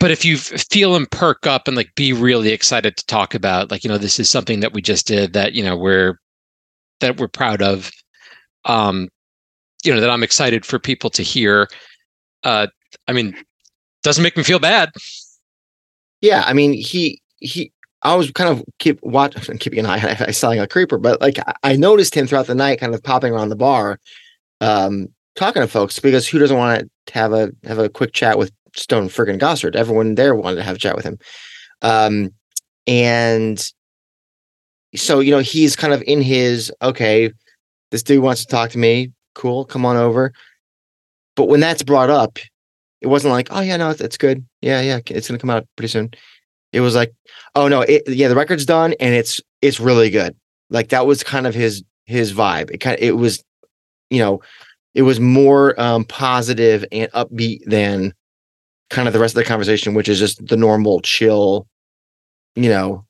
[0.00, 3.70] but if you feel him perk up and like be really excited to talk about
[3.70, 6.18] like you know this is something that we just did that you know we're
[7.00, 7.90] that we're proud of
[8.64, 9.08] um
[9.84, 11.68] you know that i'm excited for people to hear
[12.44, 12.66] uh
[13.08, 13.34] i mean
[14.02, 14.90] doesn't make me feel bad
[16.20, 17.72] yeah i mean he he
[18.04, 19.98] I was kind of keep watching, keeping an eye.
[19.98, 22.94] On I sound like a creeper, but like I noticed him throughout the night, kind
[22.94, 23.98] of popping around the bar,
[24.60, 28.38] um, talking to folks because who doesn't want to have a have a quick chat
[28.38, 29.74] with Stone friggin' Gossard.
[29.74, 31.18] Everyone there wanted to have a chat with him.
[31.82, 32.30] Um,
[32.86, 33.72] and
[34.96, 37.32] so, you know, he's kind of in his, okay,
[37.90, 39.12] this dude wants to talk to me.
[39.34, 39.64] Cool.
[39.64, 40.32] Come on over.
[41.36, 42.38] But when that's brought up,
[43.00, 44.44] it wasn't like, oh, yeah, no, it's, it's good.
[44.62, 46.10] Yeah, yeah, it's to come out pretty soon.
[46.72, 47.12] It was like,
[47.54, 50.34] oh, no, it, yeah, the record's done and it's, it's really good.
[50.70, 52.70] Like that was kind of his, his vibe.
[52.70, 53.42] It kind of, it was,
[54.10, 54.40] you know,
[54.94, 58.14] it was more um, positive and upbeat than
[58.90, 61.66] kind of the rest of the conversation, which is just the normal chill,
[62.54, 63.04] you know,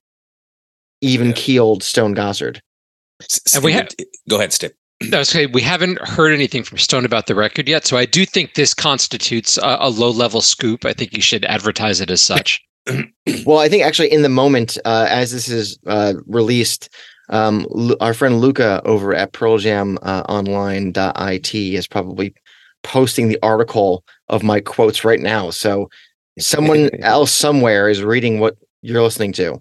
[1.01, 2.61] even keeled Stone Gossard.
[3.55, 3.89] And we have
[4.29, 4.75] go ahead, Stip.
[5.13, 8.07] I was saying we haven't heard anything from Stone about the record yet, so I
[8.07, 10.85] do think this constitutes a, a low level scoop.
[10.85, 12.61] I think you should advertise it as such.
[13.47, 16.89] well, I think actually in the moment uh, as this is uh, released,
[17.31, 17.67] um,
[18.01, 22.35] our friend Luca over at Pearl Jam uh, Online.it is probably
[22.83, 25.51] posting the article of my quotes right now.
[25.51, 25.89] So
[26.39, 29.61] someone else somewhere is reading what you're listening to,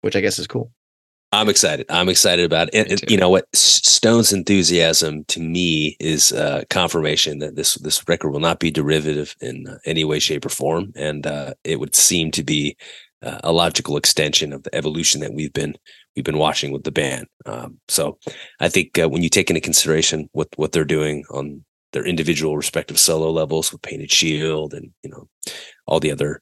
[0.00, 0.72] which I guess is cool.
[1.32, 1.86] I'm excited.
[1.88, 2.90] I'm excited about it.
[2.90, 3.46] And, you know what?
[3.54, 9.36] Stone's enthusiasm to me is uh, confirmation that this this record will not be derivative
[9.40, 12.76] in uh, any way, shape, or form, and uh, it would seem to be
[13.22, 15.76] uh, a logical extension of the evolution that we've been
[16.16, 17.26] we've been watching with the band.
[17.46, 18.18] Um, so
[18.58, 22.56] I think uh, when you take into consideration what what they're doing on their individual
[22.56, 25.28] respective solo levels with Painted Shield and you know
[25.86, 26.40] all the other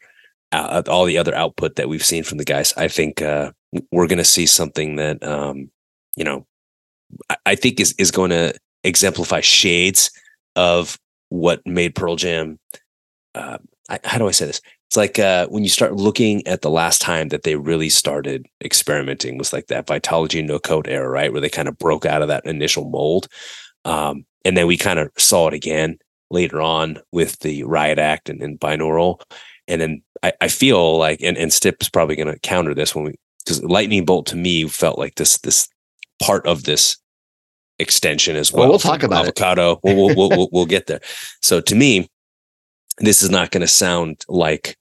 [0.52, 3.52] uh, all the other output that we've seen from the guys, I think uh,
[3.92, 5.70] we're going to see something that um,
[6.16, 6.46] you know
[7.28, 10.11] I, I think is is going to exemplify shades
[10.56, 12.58] of what made Pearl Jam.
[13.34, 13.58] Uh,
[13.90, 14.61] I, how do I say this?
[14.88, 18.46] it's like uh, when you start looking at the last time that they really started
[18.64, 21.30] experimenting was like that Vitalogy no code era, right?
[21.30, 23.28] Where they kind of broke out of that initial mold.
[23.84, 25.98] Um, and then we kind of saw it again
[26.30, 29.20] later on with the Riot Act and, and binaural.
[29.68, 33.04] And then I, I feel like, and, and Stip's probably going to counter this when
[33.04, 35.68] we, because Lightning Bolt to me felt like this, this
[36.20, 36.96] part of this
[37.78, 38.62] extension as well.
[38.62, 39.72] well we'll talk about avocado.
[39.72, 39.78] it.
[39.85, 41.00] we'll, we'll, we'll, we'll, we'll get there.
[41.42, 42.09] So to me,
[42.98, 44.76] this is not going to sound like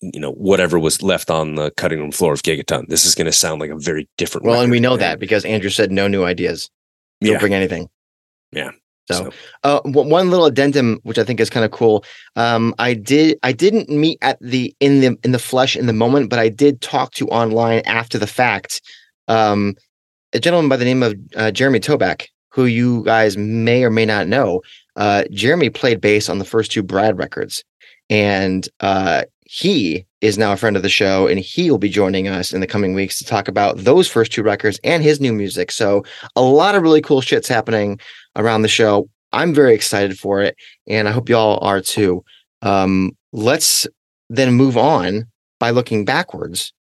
[0.00, 2.86] you know whatever was left on the cutting room floor of Gigaton.
[2.88, 4.46] This is going to sound like a very different.
[4.46, 6.70] Well, and we know that because Andrew said no new ideas.
[7.20, 7.38] Don't yeah.
[7.38, 7.88] bring anything.
[8.52, 8.72] Yeah.
[9.14, 9.30] So.
[9.62, 12.04] Uh, one little addendum, which I think is kind of cool.
[12.34, 15.92] Um, I did, I didn't meet at the in the in the flesh in the
[15.92, 18.80] moment, but I did talk to online after the fact.
[19.28, 19.74] Um,
[20.32, 24.04] a gentleman by the name of uh, Jeremy Toback, who you guys may or may
[24.04, 24.62] not know.
[24.96, 27.62] Uh, Jeremy played bass on the first two Brad records,
[28.10, 32.26] and uh, he is now a friend of the show, and he will be joining
[32.26, 35.32] us in the coming weeks to talk about those first two records and his new
[35.32, 35.70] music.
[35.70, 38.00] So, a lot of really cool shit's happening
[38.36, 39.08] around the show.
[39.32, 42.24] I'm very excited for it, and I hope y'all are too.
[42.62, 43.86] Um, let's
[44.30, 45.24] then move on
[45.58, 46.72] by looking backwards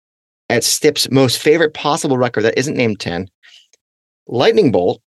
[0.49, 3.27] at Stip's most favorite possible record that isn't named 10,
[4.27, 5.01] Lightning Bolt.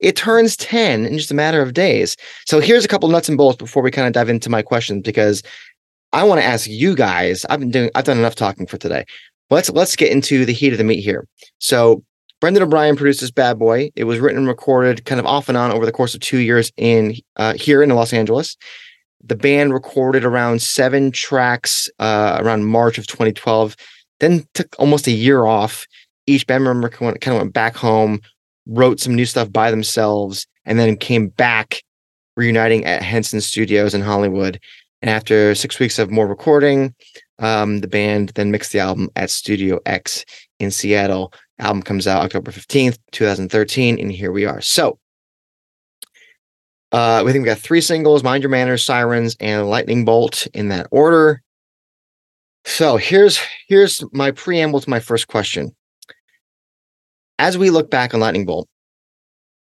[0.00, 2.16] It turns 10 in just a matter of days.
[2.46, 5.02] So here's a couple nuts and bolts before we kind of dive into my questions
[5.02, 5.42] because
[6.12, 7.46] I want to ask you guys.
[7.48, 7.90] I've been doing.
[7.94, 9.04] I've done enough talking for today.
[9.50, 11.26] Let's let's get into the heat of the meat here.
[11.58, 12.04] So
[12.40, 13.90] Brendan O'Brien produced this bad boy.
[13.96, 16.38] It was written and recorded kind of off and on over the course of two
[16.38, 18.56] years in uh, here in Los Angeles.
[19.22, 23.76] The band recorded around seven tracks uh, around March of 2012.
[24.20, 25.86] Then took almost a year off.
[26.26, 28.20] Each band member kind of went back home,
[28.66, 31.82] wrote some new stuff by themselves, and then came back,
[32.36, 34.60] reuniting at Henson Studios in Hollywood
[35.04, 36.94] and after six weeks of more recording,
[37.38, 40.24] um, the band then mixed the album at Studio X
[40.60, 41.30] in Seattle.
[41.58, 44.60] Album comes out October 15th, 2013, and here we are.
[44.60, 44.98] So,
[46.90, 50.68] uh, we think we got three singles Mind Your Manners, Sirens, and Lightning Bolt in
[50.68, 51.42] that order.
[52.64, 55.74] So here's here's my preamble to my first question.
[57.38, 58.68] As we look back on Lightning Bolt,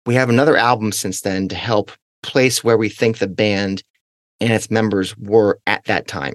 [0.06, 1.90] we have another album since then to help
[2.22, 3.82] place where we think the band
[4.38, 6.34] and its members were at that time,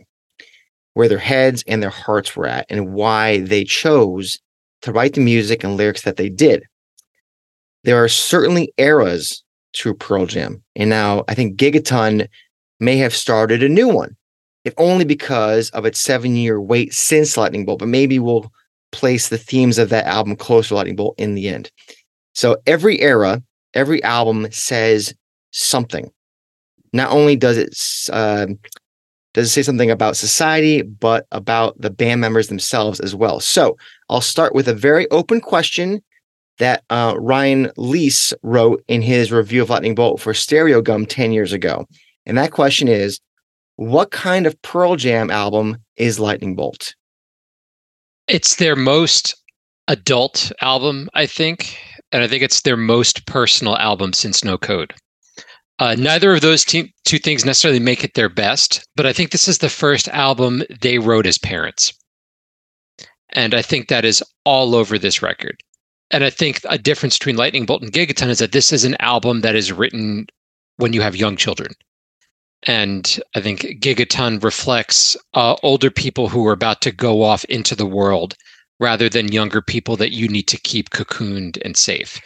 [0.95, 4.39] where their heads and their hearts were at, and why they chose
[4.81, 6.63] to write the music and lyrics that they did.
[7.83, 10.63] There are certainly eras to Pearl Jam.
[10.75, 12.27] And now I think Gigaton
[12.79, 14.15] may have started a new one,
[14.65, 17.79] if only because of its seven year wait since Lightning Bolt.
[17.79, 18.51] But maybe we'll
[18.91, 21.71] place the themes of that album closer to Lightning Bolt in the end.
[22.33, 23.41] So every era,
[23.73, 25.13] every album says
[25.51, 26.11] something
[26.93, 27.77] not only does it
[28.11, 28.47] uh,
[29.39, 33.39] does say something about society, but about the band members themselves as well.
[33.39, 33.78] So
[34.10, 36.02] I'll start with a very open question
[36.58, 41.54] that uh, Ryan Leas wrote in his review of Lightning Bolt for Stereogum 10 years
[41.54, 41.86] ago.
[42.25, 43.19] And that question is
[43.78, 46.95] What kind of Pearl Jam album is Lightning Bolt?
[48.28, 49.36] It's their most
[49.88, 51.78] adult album, I think.
[52.12, 54.93] And I think it's their most personal album since No Code.
[55.79, 59.31] Uh, neither of those two, two things necessarily make it their best, but I think
[59.31, 61.93] this is the first album they wrote as parents.
[63.29, 65.61] And I think that is all over this record.
[66.11, 68.97] And I think a difference between Lightning Bolt and Gigaton is that this is an
[68.99, 70.25] album that is written
[70.77, 71.71] when you have young children.
[72.63, 77.75] And I think Gigaton reflects uh, older people who are about to go off into
[77.75, 78.35] the world
[78.79, 82.21] rather than younger people that you need to keep cocooned and safe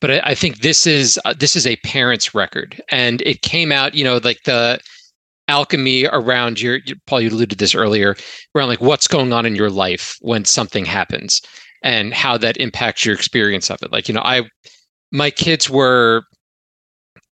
[0.00, 3.72] but I, I think this is uh, this is a parent's record, and it came
[3.72, 4.80] out, you know, like the
[5.48, 7.20] alchemy around your Paul.
[7.20, 8.16] You alluded to this earlier
[8.54, 11.40] around like what's going on in your life when something happens,
[11.82, 13.92] and how that impacts your experience of it.
[13.92, 14.42] Like you know, I
[15.12, 16.22] my kids were,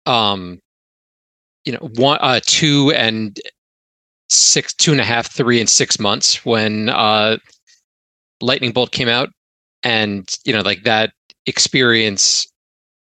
[0.06, 0.60] um,
[1.66, 3.40] you know, one, uh, two and
[4.30, 7.38] six, two and a half, three and six months when uh,
[8.44, 9.30] Lightning Bolt came out,
[9.84, 11.14] and you know, like that
[11.46, 12.48] experience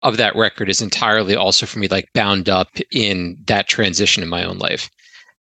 [0.03, 4.29] of that record is entirely also for me like bound up in that transition in
[4.29, 4.89] my own life.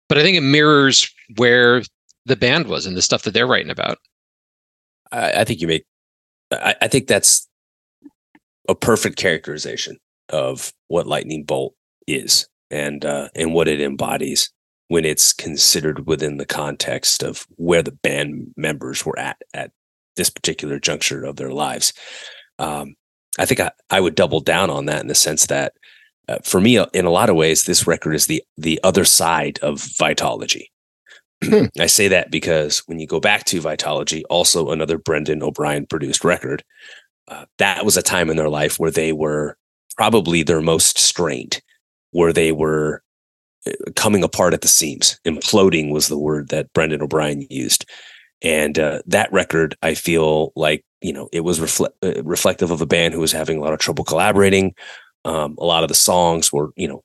[0.08, 1.82] But I think it mirrors where
[2.26, 3.98] the band was and the stuff that they're writing about.
[5.12, 5.84] I, I think you make
[6.52, 7.48] I, I think that's
[8.68, 9.98] a perfect characterization
[10.30, 11.74] of what Lightning Bolt
[12.06, 14.50] is and uh, and what it embodies
[14.88, 19.70] when it's considered within the context of where the band members were at at
[20.16, 21.92] this particular juncture of their lives.
[22.58, 22.94] Um,
[23.38, 25.72] I think I, I would double down on that in the sense that
[26.28, 29.04] uh, for me, uh, in a lot of ways, this record is the the other
[29.04, 30.66] side of Vitalogy.
[31.78, 36.24] I say that because when you go back to Vitalogy, also another Brendan O'Brien produced
[36.24, 36.64] record,
[37.28, 39.58] uh, that was a time in their life where they were
[39.96, 41.60] probably their most strained,
[42.12, 43.02] where they were
[43.96, 45.18] coming apart at the seams.
[45.24, 47.86] Imploding was the word that Brendan O'Brien used.
[48.42, 52.80] And uh, that record, I feel like, you know, it was refle- uh, reflective of
[52.80, 54.74] a band who was having a lot of trouble collaborating.
[55.24, 57.02] Um, a lot of the songs were, you know,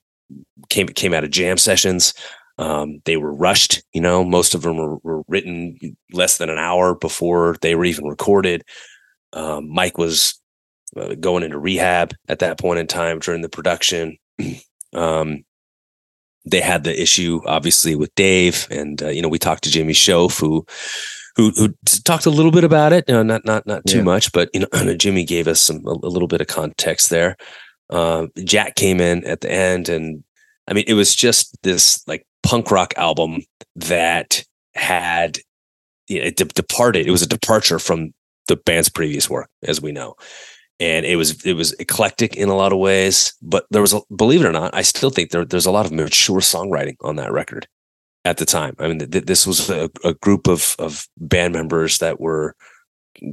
[0.68, 2.12] came came out of jam sessions.
[2.58, 5.78] Um, they were rushed, you know, most of them were, were, written
[6.12, 8.62] less than an hour before they were even recorded.
[9.32, 10.38] Um, Mike was
[10.94, 14.18] uh, going into rehab at that point in time during the production.
[14.92, 15.42] um,
[16.44, 19.92] they had the issue, obviously, with Dave, and uh, you know, we talked to Jimmy
[19.92, 20.64] Shoaf, who
[21.36, 21.74] who who
[22.04, 24.04] talked a little bit about it, you know, not not not too yeah.
[24.04, 27.36] much, but you know, Jimmy gave us some a, a little bit of context there.
[27.88, 30.24] Uh, Jack came in at the end, and
[30.68, 33.42] I mean, it was just this like punk rock album
[33.76, 35.38] that had
[36.08, 37.06] you know, it de- departed.
[37.06, 38.12] It was a departure from
[38.48, 40.14] the band's previous work, as we know,
[40.80, 43.34] and it was it was eclectic in a lot of ways.
[43.42, 45.86] But there was, a, believe it or not, I still think there, there's a lot
[45.86, 47.68] of mature songwriting on that record
[48.24, 48.74] at the time.
[48.78, 52.56] I mean, th- this was a, a group of of band members that were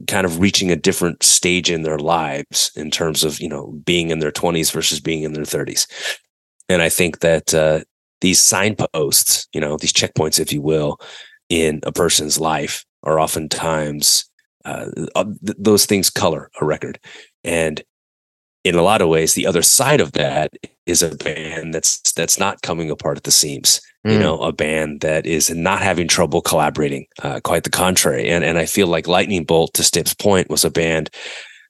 [0.07, 4.09] kind of reaching a different stage in their lives in terms of you know being
[4.09, 5.87] in their 20s versus being in their 30s
[6.67, 7.79] and i think that uh,
[8.21, 10.99] these signposts, you know, these checkpoints, if you will,
[11.49, 14.25] in a person's life are oftentimes
[14.65, 16.99] uh, uh, th- those things color a record.
[17.43, 17.83] And
[18.63, 20.51] in a lot of ways, the other side of that
[20.85, 23.81] is a band that's that's not coming apart at the seams.
[24.05, 24.13] Mm.
[24.13, 27.05] You know, a band that is not having trouble collaborating.
[27.21, 28.29] Uh, quite the contrary.
[28.29, 31.09] And and I feel like Lightning Bolt, to Stip's point, was a band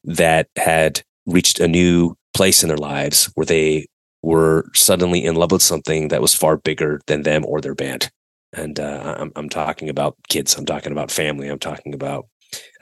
[0.04, 3.88] that had reached a new place in their lives where they
[4.22, 8.10] were suddenly in love with something that was far bigger than them or their band.
[8.54, 10.56] And uh, I'm, I'm talking about kids.
[10.56, 11.48] I'm talking about family.
[11.48, 12.28] I'm talking about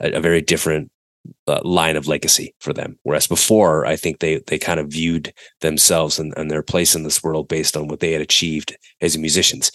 [0.00, 0.90] a, a very different
[1.46, 2.98] uh, line of legacy for them.
[3.02, 7.02] Whereas before, I think they they kind of viewed themselves and, and their place in
[7.02, 9.70] this world based on what they had achieved as musicians.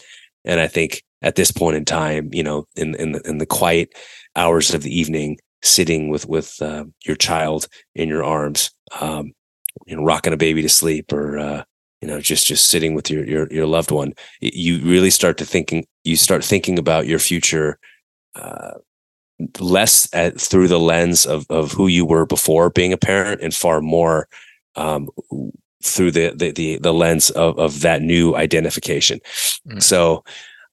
[0.45, 3.45] And I think at this point in time, you know, in in the, in the
[3.45, 3.93] quiet
[4.35, 9.33] hours of the evening, sitting with with uh, your child in your arms, um,
[9.85, 11.63] you know rocking a baby to sleep or uh,
[12.01, 15.45] you know just just sitting with your your your loved one you really start to
[15.45, 17.79] thinking you start thinking about your future
[18.35, 18.73] uh,
[19.59, 23.53] less at, through the lens of of who you were before being a parent and
[23.53, 24.27] far more
[24.75, 25.09] um,
[25.83, 29.19] through the, the the the lens of of that new identification
[29.67, 29.79] mm-hmm.
[29.79, 30.23] so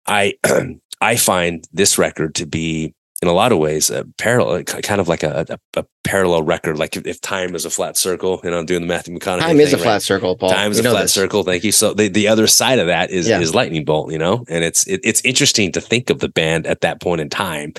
[0.06, 0.34] i
[1.00, 5.08] i find this record to be in a lot of ways a parallel kind of
[5.08, 8.50] like a, a, a parallel record like if, if, time is a flat circle you
[8.50, 9.82] know doing the matthew mcconaughey time is a right?
[9.82, 11.12] flat circle paul time is you a flat this.
[11.12, 13.40] circle thank you so the, the other side of that is yeah.
[13.40, 16.66] is lightning bolt you know and it's it, it's interesting to think of the band
[16.66, 17.72] at that point in time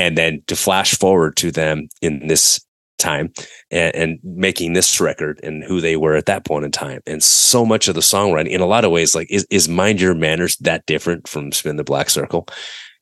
[0.00, 2.58] and then to flash forward to them in this
[2.98, 3.32] time
[3.70, 7.00] and, and, making this record and who they were at that point in time.
[7.06, 10.00] And so much of the songwriting, in a lot of ways, like is, is Mind
[10.00, 12.46] Your Manners that different from Spin the Black Circle?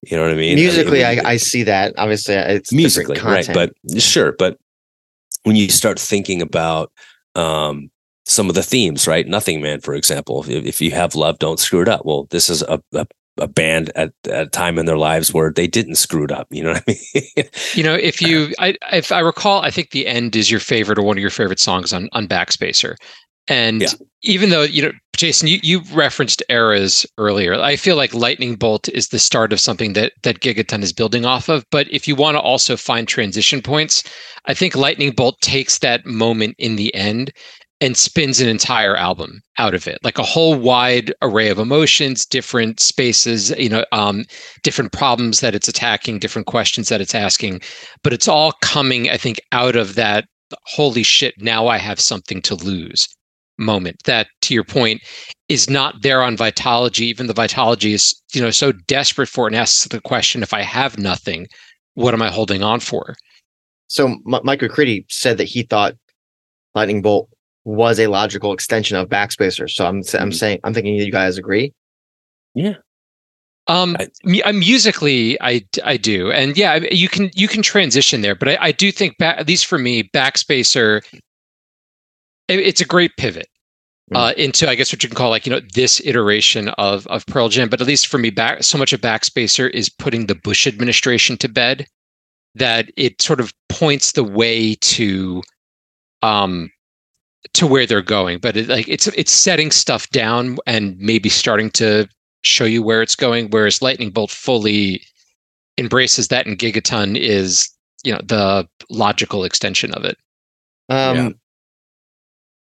[0.02, 0.56] You know what I mean?
[0.56, 1.94] Musically, I, mean, I, I, see that.
[1.98, 4.32] Obviously, it's musically right, but sure.
[4.32, 4.58] But
[5.42, 6.92] when you start thinking about
[7.34, 7.90] um,
[8.24, 9.26] some of the themes, right?
[9.26, 10.44] Nothing Man, for example.
[10.48, 12.04] If, if, you have love, don't screw it up.
[12.04, 13.06] Well, this is a, a
[13.38, 16.46] a band at, at, a time in their lives where they didn't screw it up.
[16.50, 17.48] You know what I mean?
[17.74, 20.98] you know, if you, I, if I recall, I think the end is your favorite
[20.98, 22.96] or one of your favorite songs on on Backspacer,
[23.48, 23.88] and yeah.
[24.22, 27.54] even though, you know, Jason, you, you referenced eras earlier.
[27.54, 31.24] I feel like Lightning Bolt is the start of something that that Gigaton is building
[31.24, 31.64] off of.
[31.70, 34.04] But if you want to also find transition points,
[34.44, 37.32] I think Lightning Bolt takes that moment in the end
[37.80, 39.98] and spins an entire album out of it.
[40.02, 44.24] Like a whole wide array of emotions different spaces you know um,
[44.62, 47.60] different problems that it's attacking different questions that it's asking.
[48.02, 50.26] But it's all coming i think out of that
[50.64, 53.08] holy shit now i have something to lose
[53.58, 55.02] moment that to your point
[55.48, 59.52] is not there on vitalogy even the vitalogy is you know so desperate for it
[59.52, 61.46] and asks the question if i have nothing
[61.98, 63.16] what am i holding on for?
[63.88, 65.94] So M- mike mccready said that he thought
[66.74, 67.28] lightning bolt
[67.68, 70.30] was a logical extension of backspacer so i'm i'm mm-hmm.
[70.30, 71.72] saying i'm thinking you guys agree
[72.54, 72.74] yeah
[73.70, 73.98] um,
[74.46, 78.56] I, musically, I I do, and yeah, you can you can transition there, but I,
[78.58, 81.02] I do think back, at least for me, Backspacer
[82.48, 83.48] it's a great pivot
[84.12, 84.16] mm.
[84.16, 87.26] uh, into I guess what you can call like you know this iteration of of
[87.26, 87.68] Pearl Jam.
[87.68, 91.36] But at least for me, back so much of Backspacer is putting the Bush administration
[91.38, 91.86] to bed
[92.54, 95.42] that it sort of points the way to
[96.22, 96.70] um
[97.54, 98.38] to where they're going.
[98.38, 102.08] But it, like it's it's setting stuff down and maybe starting to
[102.42, 105.02] show you where it's going, whereas Lightning Bolt fully
[105.78, 107.68] embraces that, and Gigaton is
[108.04, 110.16] you know the logical extension of it.
[110.88, 111.28] Um, yeah.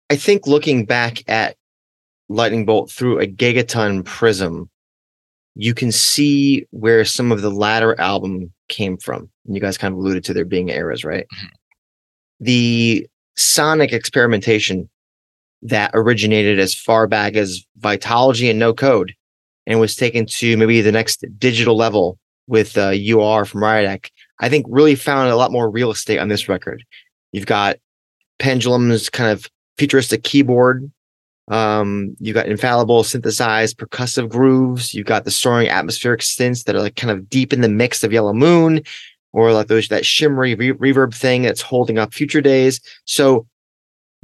[0.09, 1.57] I think looking back at
[2.29, 4.69] Lightning Bolt through a Gigaton prism,
[5.55, 9.29] you can see where some of the latter album came from.
[9.45, 11.25] And you guys kind of alluded to there being eras, right?
[11.33, 11.47] Mm-hmm.
[12.39, 13.07] The
[13.37, 14.89] sonic experimentation
[15.61, 19.13] that originated as far back as vitalogy and No Code
[19.65, 22.17] and was taken to maybe the next digital level
[22.47, 26.19] with uh, You Are from Riot I think really found a lot more real estate
[26.19, 26.83] on this record.
[27.31, 27.77] You've got
[28.39, 30.91] Pendulum's kind of futuristic keyboard.
[31.49, 34.93] Um, you've got infallible synthesized percussive grooves.
[34.93, 38.03] You've got the soaring atmospheric synths that are like kind of deep in the mix
[38.03, 38.81] of Yellow Moon,
[39.33, 42.79] or like those that shimmery re- reverb thing that's holding up future days.
[43.05, 43.45] So,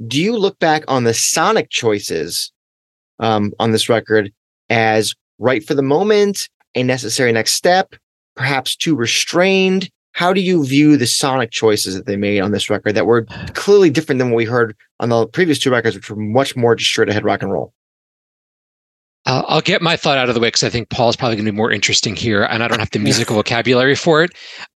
[0.06, 2.52] do you look back on the sonic choices
[3.20, 4.32] um, on this record
[4.68, 7.94] as right for the moment, a necessary next step,
[8.34, 9.90] perhaps too restrained?
[10.12, 13.24] How do you view the sonic choices that they made on this record that were
[13.54, 16.76] clearly different than what we heard on the previous two records, which were much more
[16.76, 17.72] just straight ahead rock and roll?
[19.26, 21.46] Uh, I'll get my thought out of the way because I think Paul's probably going
[21.46, 24.32] to be more interesting here, and I don't have the musical vocabulary for it.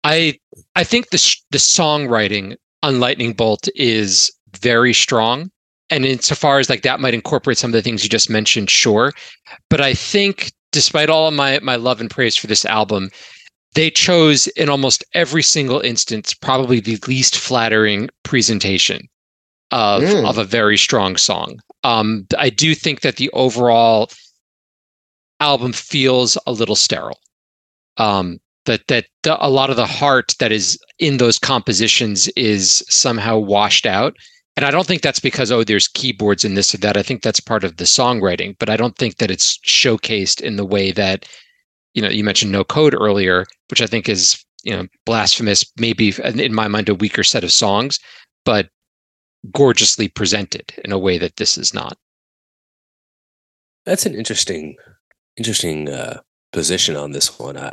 [0.05, 0.39] I
[0.77, 5.51] I think the the songwriting on Lightning Bolt is very strong,
[5.89, 9.13] and insofar as like that might incorporate some of the things you just mentioned, sure.
[9.71, 13.11] But I think, despite all of my my love and praise for this album,
[13.75, 19.09] they chose in almost every single instance probably the least flattering presentation
[19.71, 20.29] of mm.
[20.29, 21.59] of a very strong song.
[21.83, 24.11] Um, I do think that the overall
[25.41, 27.21] album feels a little sterile.
[27.97, 32.85] Um, that that the, a lot of the heart that is in those compositions is
[32.89, 34.17] somehow washed out.
[34.57, 36.97] And I don't think that's because oh there's keyboards in this or that.
[36.97, 40.57] I think that's part of the songwriting, but I don't think that it's showcased in
[40.57, 41.27] the way that
[41.95, 46.13] you know, you mentioned no code earlier, which I think is, you know, blasphemous, maybe
[46.23, 47.99] in my mind, a weaker set of songs,
[48.45, 48.69] but
[49.53, 51.97] gorgeously presented in a way that this is not.
[53.87, 54.77] That's an interesting,
[55.37, 56.21] interesting uh,
[56.53, 57.57] position on this one.
[57.57, 57.73] I,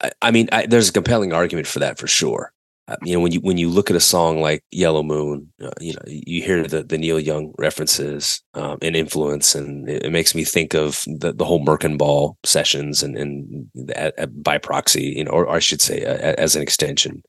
[0.00, 2.52] I, I mean, I, there's a compelling argument for that for sure.
[2.88, 5.70] Uh, you know when you when you look at a song like Yellow Moon, uh,
[5.78, 10.10] you know you hear the the Neil Young references um, and influence, and it, it,
[10.10, 15.32] makes me think of the the whole Merkinball sessions and and by proxy, you know,
[15.32, 17.22] or, or I should say as an extension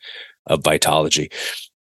[0.46, 1.30] of Vitalogy.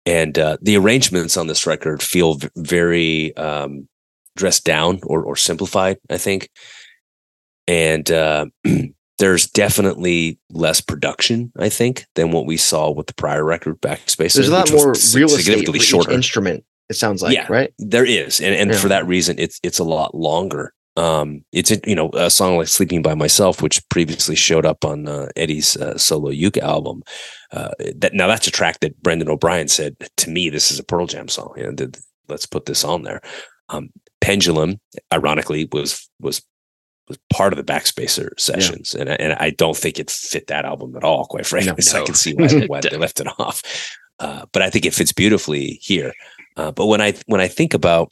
[0.06, 3.90] and uh, the arrangements on this record feel v- very um,
[4.38, 5.98] dressed down or or simplified.
[6.10, 6.50] I think,
[7.68, 8.46] and uh,
[9.20, 14.36] there's definitely less production, I think, than what we saw with the prior record Backspace.
[14.36, 16.64] There's a lot more real significantly shorter instrument.
[16.90, 17.74] It sounds like, yeah, right?
[17.80, 18.78] There is, and and yeah.
[18.78, 20.74] for that reason, it's it's a lot longer.
[20.96, 25.08] Um, it's you know a song like "Sleeping by Myself," which previously showed up on
[25.08, 27.04] uh, Eddie's uh, solo uke album.
[27.52, 30.84] Uh, that now that's a track that Brendan O'Brien said to me, "This is a
[30.84, 31.90] Pearl Jam song." You know,
[32.30, 33.22] let's put this on there.
[33.70, 33.90] Um,
[34.22, 34.80] Pendulum,
[35.14, 36.42] ironically, was was
[37.08, 39.02] was part of the Backspacer sessions, yeah.
[39.02, 41.72] and I, and I don't think it fit that album at all, quite frankly.
[41.72, 42.04] No, so no.
[42.04, 43.64] I can see why, why they left it off.
[44.20, 46.14] Uh, but I think it fits beautifully here.
[46.56, 48.12] Uh, but when I when I think about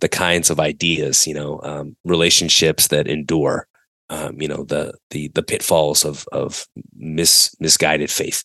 [0.00, 3.68] the kinds of ideas, you know, um, relationships that endure,
[4.10, 6.66] um, you know, the the the pitfalls of of
[6.96, 8.44] mis misguided faith,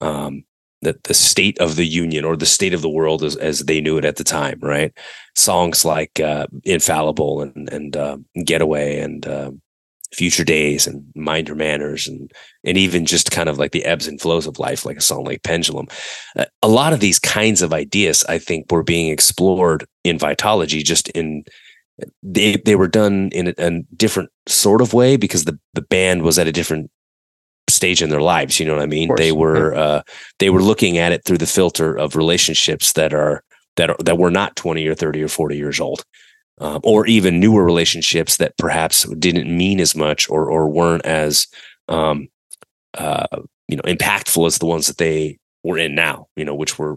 [0.00, 0.44] um,
[0.82, 3.80] the the state of the union or the state of the world as, as they
[3.80, 4.92] knew it at the time, right?
[5.36, 9.50] Songs like uh, "Infallible" and and uh, "Getaway" and uh,
[10.12, 12.30] "Future Days" and "Mind Your Manners" and
[12.64, 15.24] and even just kind of like the ebbs and flows of life, like a song
[15.24, 15.86] like "Pendulum."
[16.36, 20.82] Uh, a lot of these kinds of ideas, I think, were being explored in Vitalogy,
[20.82, 21.44] just in
[22.22, 26.22] they they were done in a, a different sort of way because the the band
[26.22, 26.90] was at a different
[27.70, 28.58] stage in their lives.
[28.58, 29.10] You know what I mean?
[29.16, 30.02] They were uh,
[30.38, 33.42] they were looking at it through the filter of relationships that are
[33.76, 36.04] that are that were not twenty or thirty or forty years old,
[36.58, 41.46] um, or even newer relationships that perhaps didn't mean as much or or weren't as
[41.88, 42.28] um,
[42.98, 43.26] uh,
[43.68, 46.26] you know impactful as the ones that they were in now.
[46.36, 46.96] You know, which were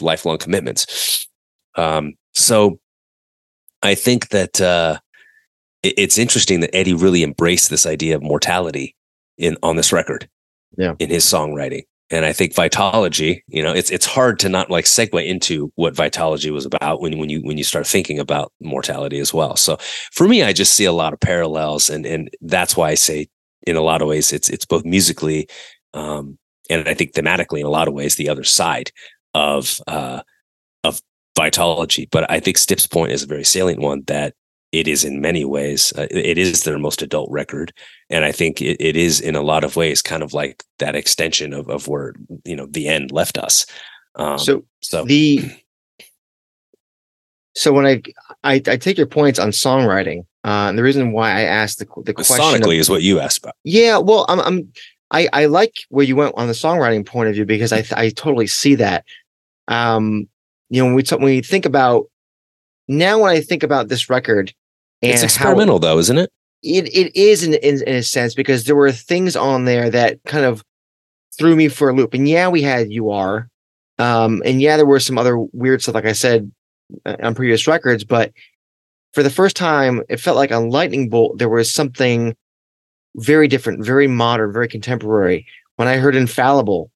[0.00, 1.28] lifelong commitments.
[1.74, 2.80] Um, so
[3.82, 4.98] I think that uh,
[5.82, 8.96] it's interesting that Eddie really embraced this idea of mortality
[9.38, 10.28] in on this record.
[10.76, 10.94] Yeah.
[10.98, 11.82] In his songwriting.
[12.10, 15.94] And I think Vitalogy, you know, it's it's hard to not like segue into what
[15.94, 19.56] Vitalogy was about when when you when you start thinking about mortality as well.
[19.56, 19.76] So
[20.12, 23.28] for me, I just see a lot of parallels, and and that's why I say
[23.66, 25.48] in a lot of ways it's it's both musically,
[25.92, 26.38] um,
[26.70, 28.90] and I think thematically in a lot of ways the other side
[29.34, 30.22] of uh,
[30.84, 31.02] of
[31.38, 32.08] Vitalogy.
[32.10, 34.34] But I think Stip's Point is a very salient one that
[34.72, 37.72] it is in many ways uh, it is their most adult record
[38.10, 40.94] and i think it, it is in a lot of ways kind of like that
[40.94, 42.14] extension of, of where
[42.44, 43.66] you know the end left us
[44.16, 45.50] um, so so the
[47.54, 48.02] so when I,
[48.44, 51.86] I, I take your points on songwriting uh, and the reason why i asked the,
[52.04, 54.72] the question sonically of, is what you asked about yeah well i'm, I'm
[55.10, 58.10] I, I like where you went on the songwriting point of view because I, I
[58.10, 59.04] totally see that.
[59.66, 60.28] Um,
[60.68, 62.10] you know, when we, t- when we think about
[62.88, 64.52] now when I think about this record,
[65.02, 66.30] it's experimental it, though, isn't it?
[66.62, 70.18] It it is in, in in a sense because there were things on there that
[70.24, 70.64] kind of
[71.38, 72.14] threw me for a loop.
[72.14, 73.48] And yeah, we had you are,
[73.98, 76.50] um, and yeah, there were some other weird stuff, like I said
[77.06, 78.02] uh, on previous records.
[78.04, 78.32] But
[79.12, 82.34] for the first time, it felt like on Lightning Bolt there was something
[83.16, 85.46] very different, very modern, very contemporary.
[85.76, 86.90] When I heard Infallible,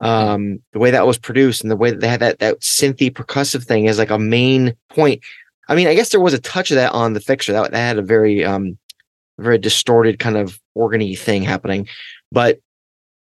[0.00, 3.10] um, the way that was produced and the way that they had that that synthy
[3.10, 5.22] percussive thing is like a main point.
[5.68, 7.76] I mean, I guess there was a touch of that on the Fixer that, that
[7.76, 8.78] had a very um
[9.38, 11.88] very distorted kind of organy thing happening,
[12.30, 12.58] but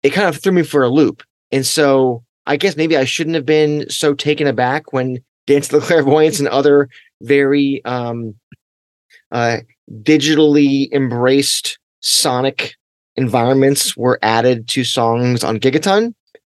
[0.03, 1.23] it kind of threw me for a loop.
[1.53, 5.81] And so I guess maybe I shouldn't have been so taken aback when Dance of
[5.81, 6.89] the Clairvoyants and other
[7.23, 8.35] very um
[9.33, 9.59] uh
[10.03, 12.75] digitally embraced sonic
[13.17, 16.15] environments were added to songs on Gigaton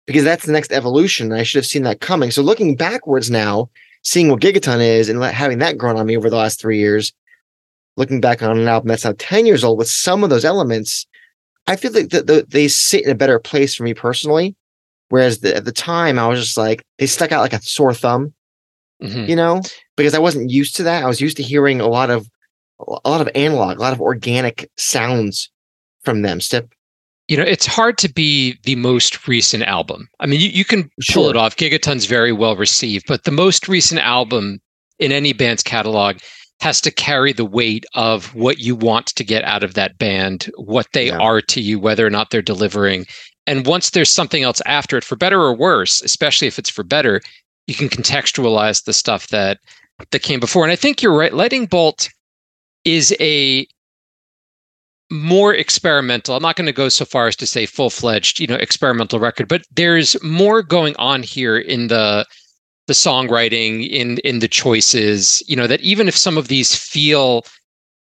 [0.07, 1.33] because that's the next evolution.
[1.33, 2.31] I should have seen that coming.
[2.31, 3.71] So looking backwards now,
[4.03, 7.13] seeing what Gigaton is and having that grown on me over the last three years,
[7.97, 11.07] looking back on an album that's now 10 years old with some of those elements,
[11.67, 14.57] I feel like the, the, they sit in a better place for me personally.
[15.11, 17.93] Whereas the, at the time, I was just like, they stuck out like a sore
[17.93, 18.33] thumb,
[19.03, 19.29] mm-hmm.
[19.29, 19.61] you know,
[19.97, 21.03] because I wasn't used to that.
[21.03, 22.29] I was used to hearing a lot of,
[22.79, 25.51] a lot of analog, a lot of organic sounds
[26.05, 26.41] from them.
[26.41, 26.73] Stip
[27.31, 30.09] you know, it's hard to be the most recent album.
[30.19, 31.31] I mean, you, you can pull sure.
[31.31, 31.55] it off.
[31.55, 34.61] Gigaton's very well received, but the most recent album
[34.99, 36.19] in any band's catalog
[36.61, 40.51] has to carry the weight of what you want to get out of that band,
[40.57, 41.19] what they yeah.
[41.19, 43.07] are to you, whether or not they're delivering.
[43.47, 46.83] And once there's something else after it, for better or worse, especially if it's for
[46.83, 47.21] better,
[47.69, 49.61] you can contextualize the stuff that
[50.11, 50.65] that came before.
[50.65, 51.33] And I think you're right.
[51.33, 52.09] Lightning Bolt
[52.85, 53.69] is a
[55.11, 56.37] more experimental.
[56.37, 59.19] I'm not going to go so far as to say full fledged, you know, experimental
[59.19, 62.27] record, but there's more going on here in the
[62.87, 65.43] the songwriting, in in the choices.
[65.47, 67.45] You know, that even if some of these feel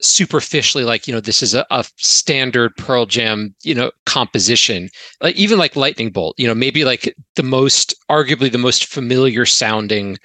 [0.01, 4.89] superficially like you know this is a, a standard pearl jam you know composition
[5.21, 9.45] like even like lightning bolt you know maybe like the most arguably the most familiar
[9.45, 10.17] sounding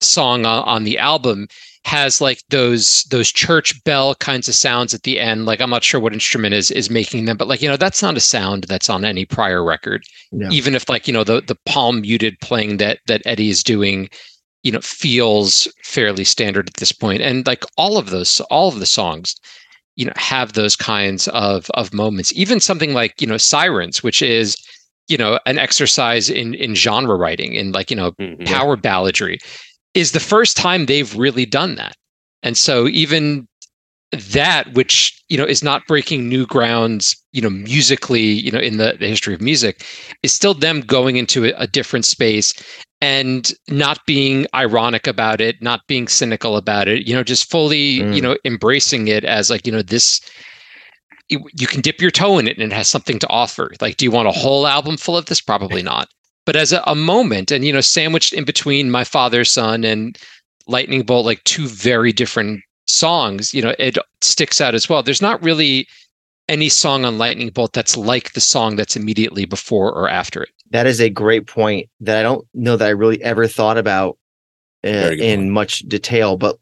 [0.00, 1.46] song on, on the album
[1.84, 5.46] has like those those church bell kinds of sounds at the end.
[5.46, 8.02] Like i'm not sure what instrument is is making them but like you know that's
[8.02, 10.02] not a sound that's on any prior record.
[10.50, 14.08] Even if like you know the the palm muted playing that that eddie is doing
[14.62, 17.22] you know feels fairly standard at this point.
[17.22, 19.34] And like all of those all of the songs
[19.96, 22.32] you know have those kinds of of moments.
[22.34, 24.56] Even something like you know sirens which is
[25.08, 28.44] you know an exercise in in genre writing in like you know mm-hmm.
[28.44, 29.38] power balladry
[29.94, 31.96] is the first time they've really done that.
[32.42, 33.48] And so even
[34.12, 38.76] that which you know is not breaking new grounds you know musically you know in
[38.76, 39.84] the, the history of music
[40.22, 42.52] is still them going into a, a, different space
[43.00, 47.98] and not being ironic about it not being cynical about it you know just fully
[47.98, 48.14] mm.
[48.14, 50.20] you know embracing it as like you know this
[51.28, 54.04] you can dip your toe in it and it has something to offer like do
[54.04, 56.08] you want a whole album full of this probably not
[56.50, 60.18] but as a, a moment and you know sandwiched in between my father's son and
[60.66, 65.00] lightning bolt like two very different songs you know it sticks out as well.
[65.00, 65.86] There's not really
[66.48, 70.48] any song on lightning bolt that's like the song that's immediately before or after it.
[70.70, 74.18] That is a great point that i don't know that i really ever thought about
[74.84, 76.56] uh, in much detail but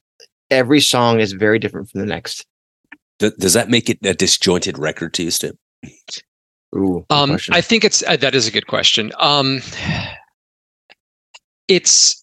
[0.50, 2.44] every song is very different from the next.
[3.20, 5.56] Does that make it a disjointed record to you Steve?
[6.74, 9.10] Ooh, um, I think it's uh, that is a good question.
[9.18, 9.60] Um,
[11.66, 12.22] it's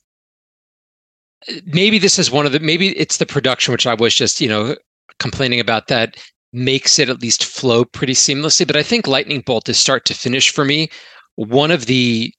[1.66, 4.48] maybe this is one of the maybe it's the production which I was just you
[4.48, 4.76] know
[5.20, 6.18] complaining about that
[6.54, 8.68] makes it at least flow pretty seamlessly.
[8.68, 10.89] But I think Lightning Bolt is start to finish for me
[11.36, 12.32] one of the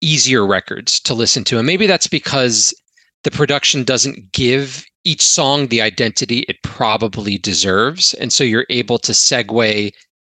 [0.00, 2.74] easier records to listen to, and maybe that's because
[3.22, 8.98] the production doesn't give each song the identity it probably deserves, and so you're able
[8.98, 9.92] to segue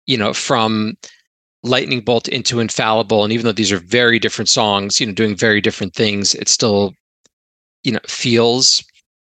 [0.05, 0.97] you know, from
[1.63, 3.23] Lightning Bolt into Infallible.
[3.23, 6.47] And even though these are very different songs, you know, doing very different things, it
[6.47, 6.93] still,
[7.83, 8.83] you know, feels.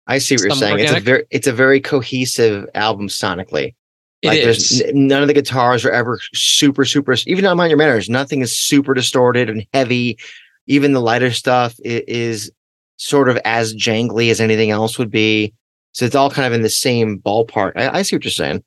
[0.07, 0.73] I see what you're saying.
[0.73, 0.91] Organic.
[0.91, 3.73] It's a very, it's a very cohesive album sonically.
[4.21, 4.79] It like is.
[4.79, 7.15] there's none of the guitars are ever super, super.
[7.27, 10.17] Even on Mind Your Manners, nothing is super distorted and heavy.
[10.65, 12.51] Even the lighter stuff is
[12.97, 15.53] sort of as jangly as anything else would be.
[15.91, 17.73] So it's all kind of in the same ballpark.
[17.75, 18.63] I, I see what you're saying.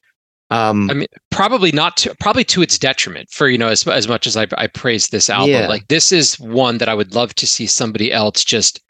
[0.51, 3.31] Um, I mean, probably not to probably to its detriment.
[3.31, 5.69] For you know, as as much as I I praise this album, Yeah.
[5.69, 8.81] like this is one that I would love to see somebody else just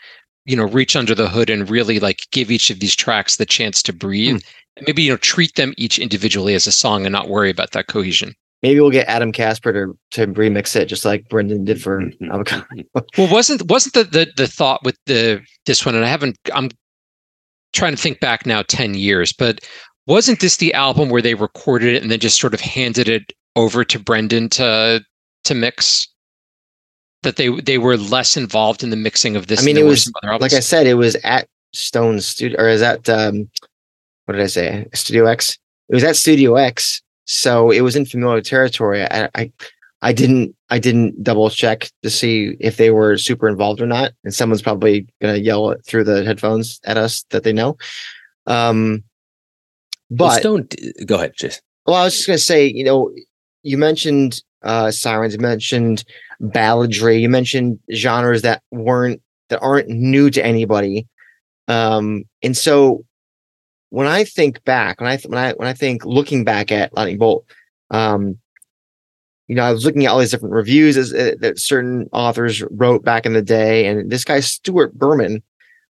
[0.47, 3.47] you know reach under the hood and really like give each of these tracks the
[3.47, 4.41] chance to breathe.
[4.43, 4.49] Hmm.
[4.77, 7.73] And maybe you know treat them each individually as a song and not worry about
[7.73, 8.35] that cohesion.
[8.63, 12.33] maybe we'll get Adam Kasper to to remix it, just like Brendan did for Mhm.
[12.33, 12.65] Avocado.
[13.19, 16.39] Well, wasn't wasn't the, the the thought with the this one, and I haven't.
[16.55, 16.71] I'm
[17.73, 19.61] trying to think back now, ten years, but
[20.11, 23.33] wasn't this the album where they recorded it and then just sort of handed it
[23.57, 25.03] over to Brendan to
[25.45, 26.09] to mix?
[27.23, 29.61] That they they were less involved in the mixing of this.
[29.61, 33.09] I mean, it was like I said, it was at Stone Studio, or is that
[33.09, 33.49] um,
[34.25, 34.87] what did I say?
[34.95, 35.59] Studio X.
[35.89, 39.03] It was at Studio X, so it was in familiar territory.
[39.03, 39.53] I, I,
[40.03, 44.13] I didn't, I didn't double check to see if they were super involved or not.
[44.25, 47.77] And someone's probably gonna yell through the headphones at us that they know.
[48.47, 49.05] Um,
[50.11, 50.69] Well, but Stone,
[51.07, 51.63] go ahead, Jason.
[51.87, 53.11] well, I was just gonna say, you know,
[53.63, 56.05] you mentioned uh sirens, you mentioned
[56.41, 61.07] balladry, you mentioned genres that weren't that aren't new to anybody.
[61.69, 63.05] Um, and so
[63.91, 66.95] when I think back, when I th- when I when I think looking back at
[66.95, 67.45] Lightning Bolt,
[67.91, 68.39] um,
[69.49, 72.63] you know, I was looking at all these different reviews as, uh, that certain authors
[72.71, 75.43] wrote back in the day, and this guy Stuart Berman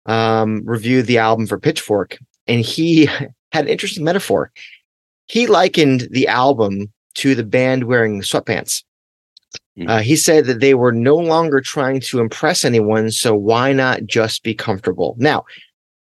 [0.04, 3.08] um, reviewed the album for Pitchfork, and he
[3.56, 4.52] had an interesting metaphor.
[5.26, 8.84] He likened the album to the band wearing sweatpants.
[9.78, 9.88] Mhm.
[9.88, 14.04] Uh, he said that they were no longer trying to impress anyone, so why not
[14.04, 15.14] just be comfortable?
[15.18, 15.44] Now,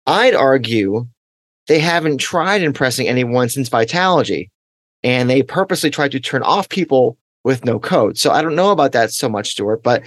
[0.05, 1.07] I'd argue
[1.67, 4.49] they haven't tried impressing anyone since Vitalogy,
[5.03, 8.17] and they purposely tried to turn off people with no code.
[8.17, 10.03] So I don't know about that so much, Stuart, but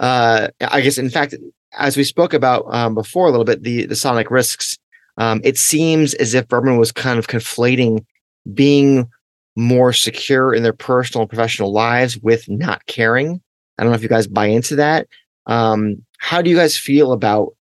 [0.00, 1.34] uh, I guess in fact,
[1.76, 4.78] as we spoke about um, before a little bit, the the sonic risks.
[5.16, 8.04] Um, it seems as if Berman was kind of conflating
[8.52, 9.08] being
[9.56, 13.40] more secure in their personal and professional lives with not caring.
[13.78, 15.06] I don't know if you guys buy into that.
[15.46, 17.54] Um, how do you guys feel about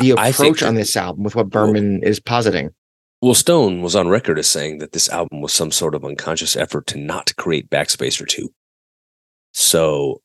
[0.00, 2.70] the approach on this album with what Berman is positing?
[3.22, 6.56] Well, Stone was on record as saying that this album was some sort of unconscious
[6.56, 8.52] effort to not create backspace or two.
[9.52, 10.20] So,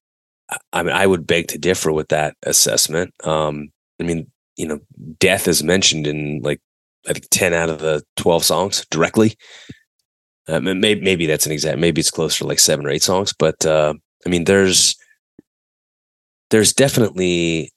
[0.50, 3.14] I- I mean, I would beg to differ with that assessment.
[3.24, 4.80] Um, I mean, you know,
[5.20, 6.60] death is mentioned in like
[7.07, 9.38] I think ten out of the twelve songs directly.
[10.49, 11.80] Uh, maybe maybe that's an exact.
[11.80, 13.93] Maybe it's closer to like seven or eight songs, but uh,
[14.26, 14.97] I mean, there's
[16.49, 17.72] there's definitely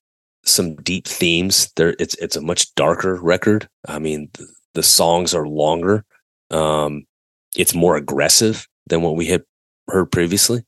[0.44, 1.70] some deep themes.
[1.76, 3.68] There, it's it's a much darker record.
[3.86, 6.04] I mean, the, the songs are longer.
[6.50, 7.06] Um,
[7.56, 9.44] it's more aggressive than what we had
[9.86, 10.64] heard previously,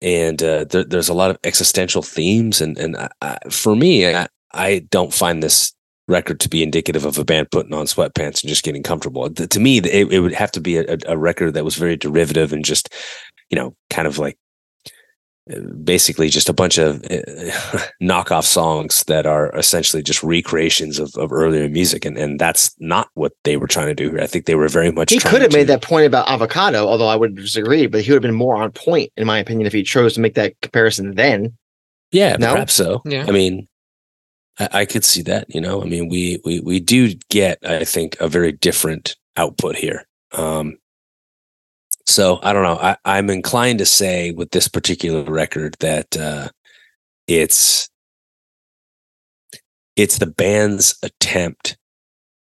[0.00, 2.62] and uh, there, there's a lot of existential themes.
[2.62, 5.72] And and I, I, for me, I, I don't find this
[6.06, 9.28] record to be indicative of a band putting on sweatpants and just getting comfortable.
[9.30, 12.52] To me, it, it would have to be a, a record that was very derivative
[12.52, 12.92] and just,
[13.50, 14.38] you know, kind of like
[15.54, 21.14] uh, basically just a bunch of uh, knockoff songs that are essentially just recreations of,
[21.16, 22.06] of earlier music.
[22.06, 24.20] And, and that's not what they were trying to do here.
[24.20, 26.86] I think they were very much He could have to- made that point about avocado,
[26.86, 29.66] although I would disagree, but he would have been more on point, in my opinion,
[29.66, 31.54] if he chose to make that comparison then.
[32.12, 32.52] Yeah, No?
[32.52, 33.02] perhaps so.
[33.04, 33.26] Yeah.
[33.28, 33.68] I mean,
[34.58, 35.52] I, I could see that.
[35.54, 39.76] You know, I mean, we we we do get, I think, a very different output
[39.76, 40.06] here.
[40.32, 40.78] Um,
[42.06, 42.78] so I don't know.
[42.78, 46.48] I, I'm inclined to say with this particular record that uh,
[47.26, 47.88] it's
[49.96, 51.76] it's the band's attempt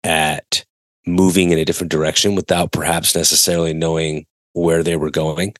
[0.04, 0.66] at
[1.06, 5.54] moving in a different direction without perhaps necessarily knowing where they were going,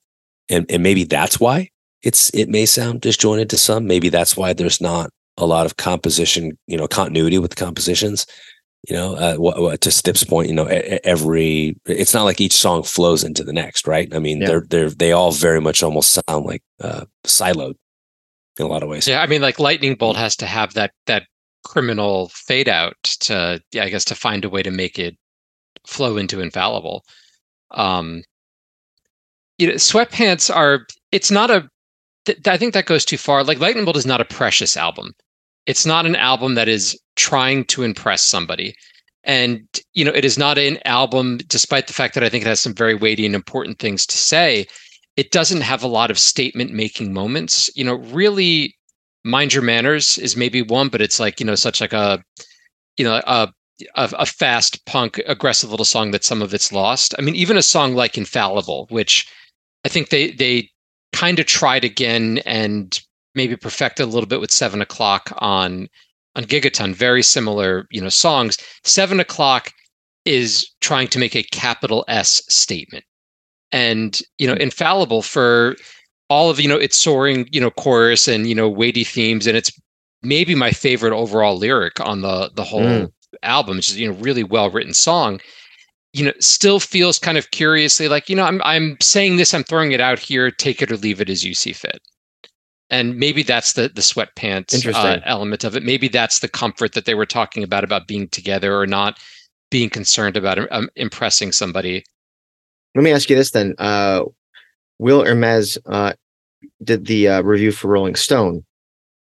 [0.50, 1.70] and and maybe that's why
[2.04, 3.88] it's it may sound disjointed to some.
[3.88, 8.26] Maybe that's why there's not a lot of composition, you know, continuity with the compositions.
[8.90, 12.54] You know, uh, what, what, to Stip's point, you know, every it's not like each
[12.54, 14.12] song flows into the next, right?
[14.14, 14.48] I mean, Yeah.
[14.48, 17.76] they're they're they all very much almost sound like uh, siloed
[18.58, 19.08] in a lot of ways.
[19.08, 21.28] Yeah, I mean, like lightning bolt has to have that that
[21.64, 25.16] criminal fade out to, yeah, I guess, to find a way to make it
[25.86, 27.06] flow into infallible.
[27.70, 28.24] Um,
[29.60, 30.88] you know, sweatpants are.
[31.12, 31.70] It's not a.
[32.26, 33.44] Th- I think that goes too far.
[33.44, 35.14] Like lightning bolt is not a precious album.
[35.66, 38.76] It's not an album that is trying to impress somebody.
[39.24, 42.48] And you know, it is not an album, despite the fact that I think it
[42.48, 44.66] has some very weighty and important things to say.
[45.18, 47.70] It doesn't have a lot of statement making moments.
[47.76, 48.76] You know, really
[49.24, 52.24] mind your manners is maybe one but it's like you know such like a
[52.98, 53.54] you know a
[53.96, 57.58] a, a fast punk aggressive little song that some of it's lost i mean even
[57.58, 59.28] a song like infallible which
[59.86, 60.70] i think they they
[61.22, 63.00] kind of tried again and
[63.36, 65.88] maybe perfected a little bit with seven o'clock on
[66.36, 68.58] on Gigaton, very similar, you know, songs.
[68.84, 69.72] Seven o'clock
[70.26, 73.06] is trying to make a capital S statement.
[73.72, 75.76] And, you know, infallible for
[76.28, 79.46] all of, you know, its soaring, you know, chorus and, you know, weighty themes.
[79.46, 79.72] And it's
[80.24, 83.12] maybe my favorite overall lyric on the the whole mm.
[83.44, 85.40] album, which is, you know, really well written song.
[86.14, 89.64] You know, still feels kind of curiously like, you know, I'm I'm saying this, I'm
[89.64, 92.02] throwing it out here, take it or leave it as you see fit
[92.92, 95.82] and maybe that's the the sweatpants uh, element of it.
[95.82, 99.18] Maybe that's the comfort that they were talking about about being together or not
[99.72, 102.04] being concerned about um, impressing somebody.
[102.94, 103.74] Let me ask you this then.
[103.80, 104.26] Uh,
[105.00, 106.14] Will Hermes uh,
[106.84, 108.64] did the uh, review for Rolling Stone,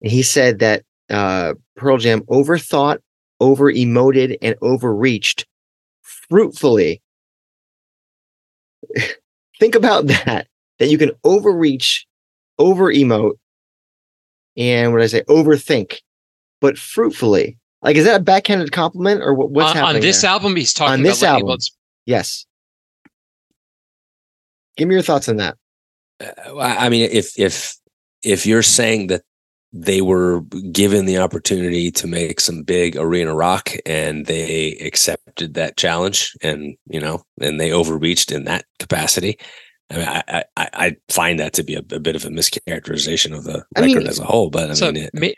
[0.02, 2.98] and he said that uh, Pearl Jam overthought,
[3.40, 5.46] over emoted, and overreached
[6.32, 7.02] fruitfully.
[9.60, 10.46] Think about that.
[10.78, 12.06] That you can overreach,
[12.58, 13.34] over emote,
[14.56, 15.98] and what did I say, overthink,
[16.60, 17.58] but fruitfully.
[17.82, 19.96] Like, is that a backhanded compliment or what, what's uh, happening?
[19.96, 20.30] On this there?
[20.30, 21.58] album, he's talking on this album.
[22.06, 22.46] Yes.
[24.76, 25.56] Give me your thoughts on that.
[26.18, 27.76] Uh, I mean, if if
[28.22, 29.22] if you're saying that
[29.72, 35.76] they were given the opportunity to make some big arena rock and they accepted that
[35.76, 39.38] challenge and you know and they overreached in that capacity
[39.90, 43.36] I mean, I, I, I find that to be a, a, bit of a mischaracterization
[43.36, 44.48] of the I record mean, as a whole.
[44.48, 45.36] But I so mean, it,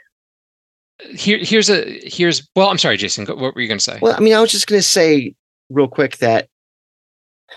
[1.11, 2.49] here, here's a here's.
[2.55, 3.26] Well, I'm sorry, Jason.
[3.26, 3.99] What were you going to say?
[4.01, 5.35] Well, I mean, I was just going to say
[5.70, 6.49] real quick that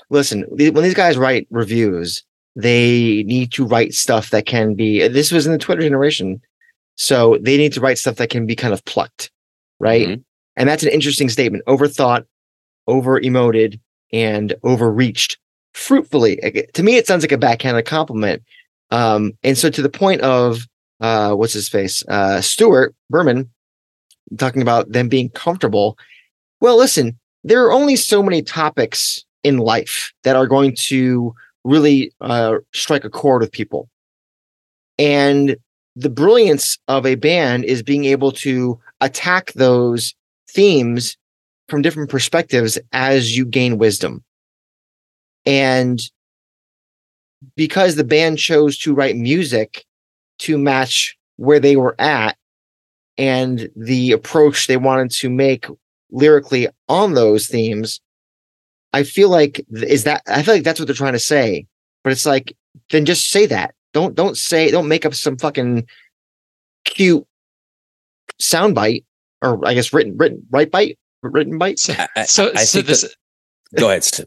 [0.10, 2.24] listen, when these guys write reviews,
[2.56, 5.08] they need to write stuff that can be.
[5.08, 6.42] This was in the Twitter generation,
[6.98, 9.32] so they need to write stuff that can be kind of plucked,
[9.80, 10.08] right?
[10.08, 10.22] Mm-hmm.
[10.56, 11.64] And that's an interesting statement.
[11.66, 12.26] Overthought,
[12.88, 13.80] over emoted,
[14.12, 15.38] and overreached
[15.74, 16.38] fruitfully.
[16.74, 18.42] To me, it sounds like a backhanded compliment.
[18.90, 20.68] Um, and so to the point of
[21.00, 23.52] uh, what's his face, uh, Stuart Berman,
[24.38, 25.98] talking about them being comfortable.
[26.60, 32.12] Well, listen, there are only so many topics in life that are going to really
[32.22, 33.88] uh, strike a chord with people.
[34.98, 35.58] And
[35.98, 40.14] the brilliance of a band is being able to attack those
[40.48, 41.18] themes
[41.68, 44.24] from different perspectives as you gain wisdom.
[45.48, 46.00] And
[47.56, 49.86] because the band chose to write music
[50.40, 52.38] to match where they were at
[53.18, 55.66] and the approach they wanted to make
[56.12, 58.00] lyrically on those themes,
[58.94, 61.66] I feel like is that I feel like that's what they're trying to say.
[62.04, 62.56] But it's like,
[62.92, 63.74] then just say that.
[63.94, 65.88] Don't don't say don't make up some fucking
[66.86, 67.26] cute
[68.42, 69.04] soundbite
[69.42, 71.80] or I guess written written right bite written bite.
[71.80, 71.94] So
[72.26, 73.02] so, I, I so this.
[73.02, 74.04] That, go ahead.
[74.04, 74.26] Steve.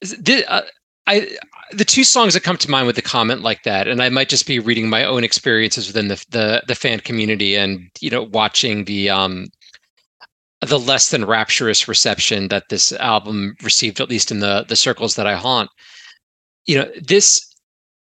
[0.00, 0.62] The, uh,
[1.06, 1.36] I
[1.72, 4.28] the two songs that come to mind with a comment like that, and I might
[4.28, 8.24] just be reading my own experiences within the the, the fan community, and you know,
[8.24, 9.46] watching the um
[10.60, 15.16] the less than rapturous reception that this album received, at least in the the circles
[15.16, 15.70] that I haunt.
[16.66, 17.54] You know, this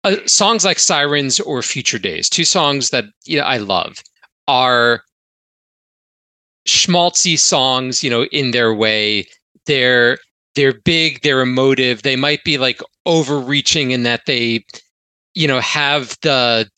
[0.04, 3.98] uh, songs like Sirens or Future Days, two songs that you know I love,
[4.48, 5.02] are
[6.68, 8.04] schmaltzy songs.
[8.04, 9.26] You know, in their way,
[9.66, 10.18] they're
[10.54, 14.64] they're big, they're emotive, they might be like overreaching in that they,
[15.34, 16.68] you know, have the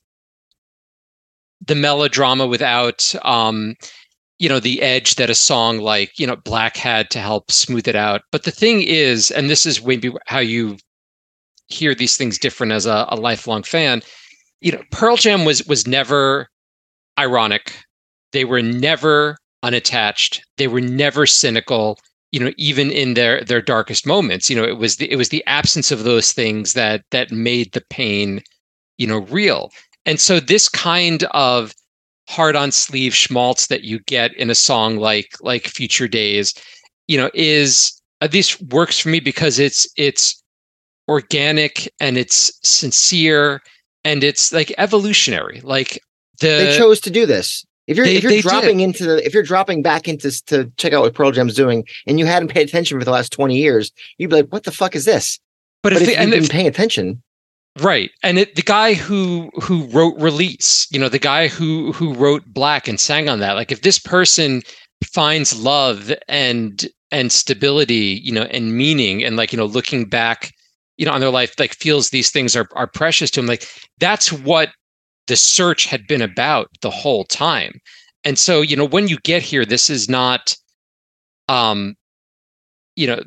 [1.66, 3.74] the melodrama without um
[4.38, 7.88] you know the edge that a song like you know black had to help smooth
[7.88, 10.76] it out but the thing is and this is maybe how you
[11.68, 14.02] hear these things different as a, a lifelong fan.
[14.60, 16.48] You know pearl jam was was never
[17.18, 17.74] ironic.
[18.32, 20.44] They were never unattached.
[20.56, 21.98] They were never cynical
[22.32, 24.48] you know even in their their darkest moments.
[24.48, 27.72] You know it was the it was the absence of those things that that made
[27.72, 28.42] the pain
[28.98, 29.70] you know real.
[30.04, 31.74] And so this kind of
[32.28, 36.54] hard on sleeve schmaltz that you get in a song like like future days
[37.06, 40.42] you know is uh, this works for me because it's it's
[41.08, 43.62] organic and it's sincere
[44.04, 46.00] and it's like evolutionary like
[46.40, 48.84] the they chose to do this if you're they, if you're dropping did.
[48.84, 52.18] into the if you're dropping back into to check out what Pearl Jam's doing, and
[52.18, 54.96] you hadn't paid attention for the last twenty years, you'd be like, "What the fuck
[54.96, 55.38] is this?"
[55.82, 57.22] But, but if, if you've been if, paying attention,
[57.80, 58.10] right?
[58.22, 62.44] And it, the guy who who wrote Release, you know, the guy who who wrote
[62.46, 64.62] Black and sang on that, like if this person
[65.04, 70.52] finds love and and stability, you know, and meaning, and like you know, looking back,
[70.96, 73.68] you know, on their life, like feels these things are are precious to him, like
[73.98, 74.70] that's what
[75.28, 77.80] the search had been about the whole time.
[78.24, 80.56] And so, you know, when you get here, this is not,
[81.48, 81.96] um,
[82.96, 83.20] you know,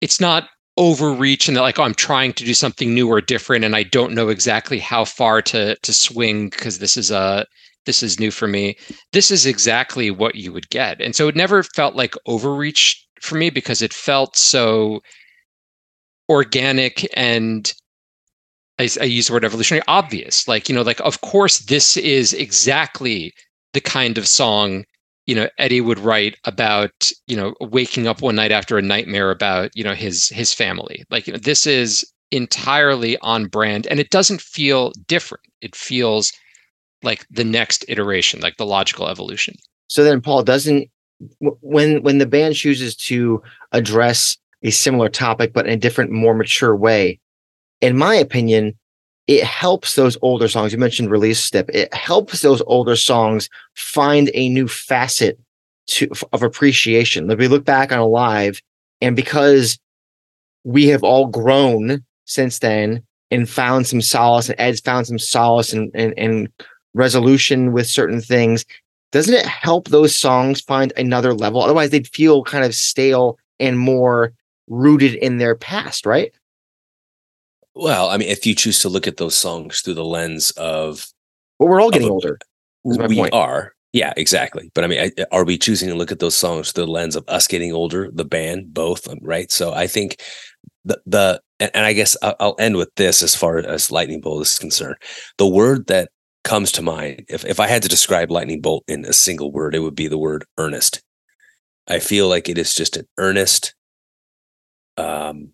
[0.00, 3.74] it's not overreach and like, oh, I'm trying to do something new or different, and
[3.74, 7.46] I don't know exactly how far to to swing because this is a
[7.86, 8.76] This is new for me.
[9.12, 11.00] This is exactly what you would get.
[11.00, 15.00] And so it never felt like overreach for me because it felt so
[16.28, 17.72] organic and
[18.78, 20.46] I, I use the word evolutionary obvious.
[20.46, 23.32] Like, you know, like, of course, this is exactly
[23.72, 24.84] the kind of song
[25.26, 29.30] you know eddie would write about you know waking up one night after a nightmare
[29.30, 31.04] about you know his his family.
[31.10, 35.44] Like you know this is entirely on brand and it doesn't feel different.
[35.60, 36.32] It feels
[37.02, 39.56] like the next iteration like the logical evolution.
[39.88, 40.88] So then paul doesn't
[41.40, 46.34] when when the band chooses to address a similar topic but in a different more
[46.34, 47.20] mature way.
[47.80, 48.74] In my opinion
[49.26, 50.72] it helps those older songs.
[50.72, 51.68] You mentioned release Stip.
[51.74, 55.38] It helps those older songs find a new facet
[55.88, 57.26] to of appreciation.
[57.26, 58.62] Like we look back on alive
[59.00, 59.78] and because
[60.64, 65.72] we have all grown since then and found some solace and ed's found some solace
[65.72, 66.48] and, and, and
[66.94, 68.64] resolution with certain things
[69.12, 71.62] doesn't it help those songs find another level?
[71.62, 74.32] Otherwise they'd feel kind of stale and more
[74.68, 76.32] rooted in their past right
[77.76, 81.06] well, I mean, if you choose to look at those songs through the lens of,
[81.58, 82.38] well, we're all getting a, older.
[82.84, 83.34] we point.
[83.34, 84.70] are, yeah, exactly.
[84.74, 87.24] But I mean, are we choosing to look at those songs through the lens of
[87.28, 89.52] us getting older, the band, both, um, right?
[89.52, 90.22] So I think
[90.86, 94.58] the the and, I guess I'll end with this as far as lightning bolt is
[94.58, 94.96] concerned.
[95.36, 96.10] The word that
[96.44, 99.74] comes to mind, if if I had to describe lightning bolt in a single word,
[99.74, 101.02] it would be the word earnest.
[101.88, 103.74] I feel like it is just an earnest,
[104.96, 105.52] um,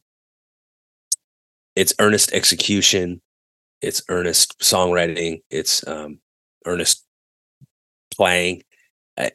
[1.75, 3.21] it's earnest execution,
[3.81, 6.19] it's earnest songwriting, it's um,
[6.67, 7.05] earnest
[8.15, 8.63] playing.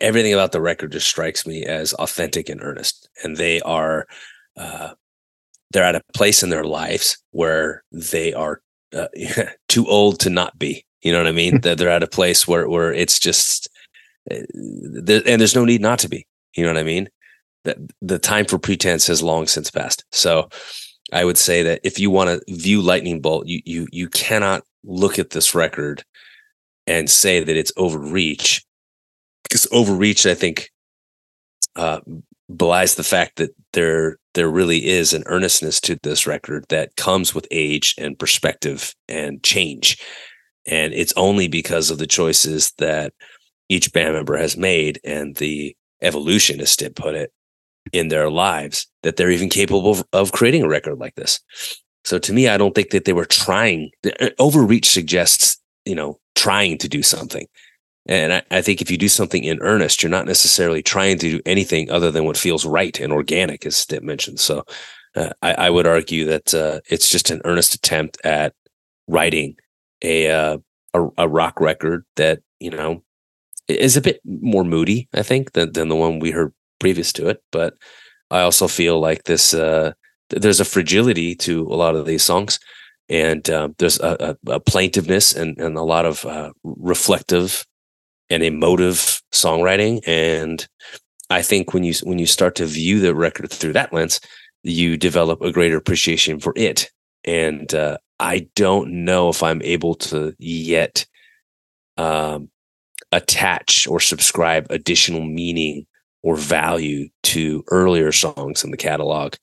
[0.02, 4.08] Everything about the record just strikes me as authentic and earnest, and they are
[4.58, 4.94] uh,
[5.72, 8.62] they're at a place in their lives where they are
[8.96, 9.08] uh,
[9.68, 10.86] too old to not be.
[11.02, 11.62] You know what I mean?
[11.62, 13.70] that they're at a place where where it's just
[14.26, 16.26] there, and there's no need not to be.
[16.56, 17.10] You know what I mean?
[17.68, 20.06] That the time for pretense has long since passed.
[20.12, 20.50] So
[21.12, 24.64] I would say that if you want to view Lightning Bolt, you you you cannot
[24.84, 26.04] look at this record
[26.88, 28.66] and say that it's overreach
[29.44, 30.72] because overreach, I think,
[31.76, 32.00] uh,
[32.56, 37.36] belies the fact that there there really is an earnestness to this record that comes
[37.36, 39.98] with age and perspective and change,
[40.66, 43.14] and it's only because of the choices that
[43.70, 47.32] each band member has made and the evolution, as Stip put it,
[47.92, 51.40] in their lives that they're even capable of, creating a record like this.
[52.04, 53.92] So to me, I don't think that they were trying.
[54.06, 57.48] Uh, overreach suggests, you know, trying to do something.
[58.08, 61.30] And I, I, think if you do something in earnest, you're not necessarily trying to
[61.30, 64.40] do anything other than what feels right and organic, as Stip mentioned.
[64.40, 64.64] So
[65.16, 68.54] uh, I, I, would argue that uh, it's just an earnest attempt at
[69.10, 69.58] writing
[70.02, 70.58] a, uh,
[70.94, 73.04] a, a rock record that you know
[73.68, 77.28] is a bit more moody, I think, than than the one we heard previous to
[77.28, 77.42] it.
[77.52, 77.76] But
[78.32, 79.94] I also feel like this uh,
[80.30, 82.60] there's a fragility to a lot of these songs,
[83.10, 87.66] and uh, there's a, a, a, plaintiveness and, and a lot of uh, reflective
[88.30, 90.02] and emotive songwriting.
[90.06, 90.68] And
[91.30, 94.20] I think when you when you start to view the record through that lens,
[94.64, 96.92] you develop a greater appreciation for it.
[97.24, 101.06] And uh, I don't know if I'm able to yet
[101.98, 102.50] um,
[103.12, 105.86] attach or subscribe additional meaning
[106.24, 109.36] or value to earlier songs in the catalog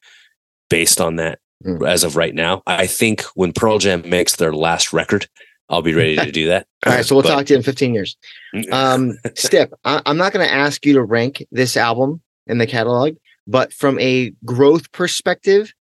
[0.68, 1.87] based on that mm.
[1.89, 2.62] as of right now.
[2.66, 5.29] I think when Pearl Jam makes their last record,
[5.68, 6.66] I'll be ready to do that.
[6.87, 8.16] All right, so we'll but, talk to you in 15 years.
[8.70, 12.68] Um, Stip, I- I'm not going to ask you to rank this album in the
[12.68, 13.16] catalog,
[13.49, 15.72] but from a growth perspective,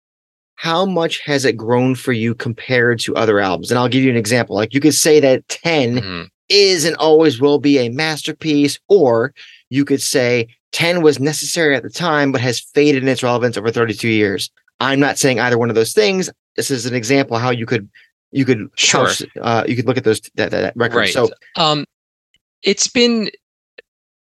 [0.56, 3.70] how much has it grown for you compared to other albums?
[3.70, 4.56] And I'll give you an example.
[4.56, 6.28] Like you could say that 10 mm.
[6.50, 9.34] is and always will be a masterpiece, or
[9.70, 13.58] you could say 10 was necessary at the time, but has faded in its relevance
[13.58, 14.52] over 32 years.
[14.80, 16.30] I'm not saying either one of those things.
[16.56, 17.90] This is an example how you could
[18.32, 19.10] you could sure
[19.42, 20.98] uh, you could look at those that, that record.
[20.98, 21.14] Right.
[21.14, 21.86] So um,
[22.64, 23.30] it's been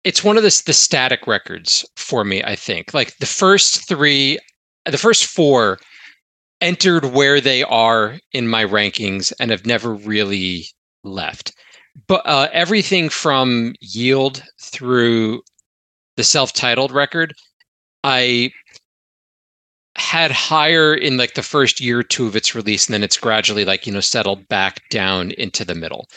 [0.05, 2.43] it's one of the the static records for me.
[2.43, 4.39] I think like the first three,
[4.87, 5.79] the first four
[6.61, 10.67] entered where they are in my rankings and have never really
[11.05, 11.55] left.
[12.07, 15.43] But uh, everything from Yield through
[16.19, 17.33] the self-titled record,
[18.03, 18.51] I
[19.97, 23.17] had higher in like the first year or two of its release, and then it's
[23.17, 26.09] gradually like you know settled back down into the middle.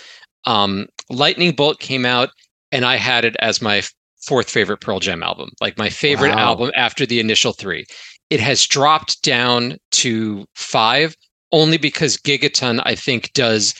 [0.46, 2.30] Um, Lightning Bolt came out,
[2.72, 3.84] and I had it as my
[4.26, 6.50] fourth favorite Pearl Jam album, like my favorite wow.
[6.50, 7.86] album after the initial three.
[8.32, 11.16] It has dropped down to five
[11.52, 13.76] only because Gigaton, I think, does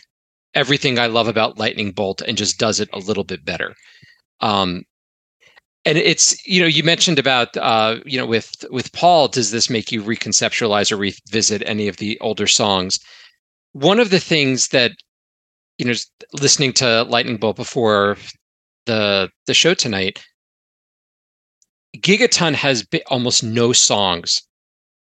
[0.54, 3.74] everything I love about Lightning Bolt and just does it a little bit better.
[4.42, 4.84] Um,
[5.86, 9.70] and it's you know you mentioned about uh, you know with with Paul, does this
[9.70, 13.00] make you reconceptualize or revisit any of the older songs?
[13.74, 14.92] One of the things that
[15.78, 15.94] you know,
[16.34, 18.18] listening to Lightning Bolt before
[18.86, 20.24] the the show tonight,
[21.98, 24.44] Gigaton has almost no songs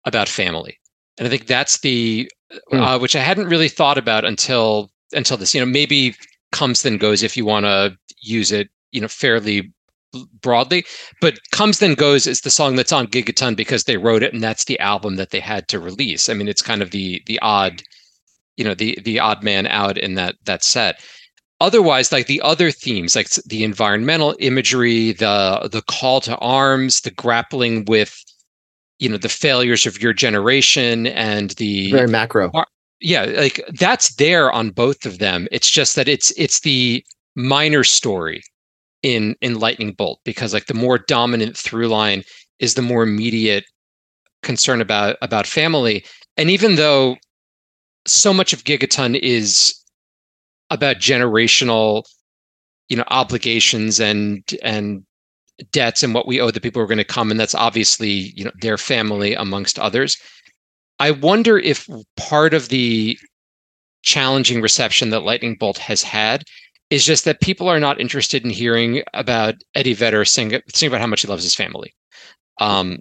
[0.06, 0.80] about family,
[1.20, 2.28] and I think that's the
[2.72, 2.80] mm.
[2.80, 5.54] uh, which I hadn't really thought about until until this.
[5.54, 6.16] You know, maybe
[6.52, 9.72] comes then goes if you want to use it, you know, fairly
[10.42, 10.86] broadly.
[11.22, 14.44] But comes then goes is the song that's on Gigaton because they wrote it, and
[14.44, 16.30] that's the album that they had to release.
[16.30, 17.84] I mean, it's kind of the the odd,
[18.58, 21.00] you know, the the odd man out in that that set
[21.64, 27.12] otherwise like the other themes like the environmental imagery the the call to arms the
[27.12, 28.22] grappling with
[29.00, 32.52] you know the failures of your generation and the very macro
[33.00, 37.04] yeah like that's there on both of them it's just that it's it's the
[37.36, 38.42] minor story
[39.04, 42.24] in in lightning bolt because like the more dominant through line
[42.60, 43.66] is the more immediate
[44.42, 46.04] concern about about family.
[46.38, 47.18] And even though
[48.08, 49.76] so much of gigaton is
[50.70, 52.04] about generational
[52.90, 55.04] you know obligations and and
[55.72, 58.34] debts and what we owe the people who are going to come and that's obviously
[58.36, 60.18] you know their family amongst others
[61.00, 61.88] i wonder if
[62.18, 63.18] part of the
[64.02, 66.44] challenging reception that lightning bolt has had
[66.90, 71.02] is just that people are not interested in hearing about eddie vedder sing, sing about
[71.02, 71.94] how much he loves his family.
[72.60, 73.00] Um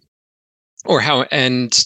[0.85, 1.85] or how and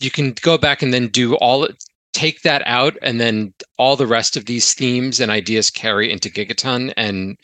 [0.00, 1.68] you can go back and then do all
[2.12, 6.28] take that out and then all the rest of these themes and ideas carry into
[6.28, 7.36] gigaton and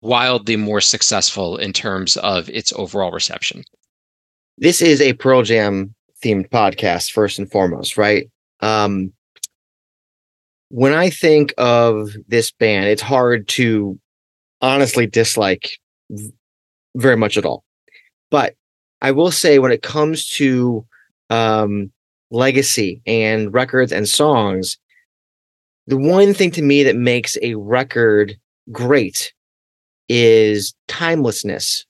[0.00, 3.62] wildly more successful in terms of its overall reception.
[4.58, 8.30] This is a pearl jam themed podcast first and foremost right?
[8.60, 9.12] Um
[10.70, 13.98] when i think of this band it's hard to
[14.60, 15.78] honestly dislike
[16.96, 17.64] very much at all
[18.30, 18.54] but
[19.02, 20.84] i will say when it comes to
[21.30, 21.90] um
[22.30, 24.78] legacy and records and songs,
[25.86, 28.36] the one thing to me that makes a record
[28.70, 29.32] great
[30.08, 31.84] is timelessness.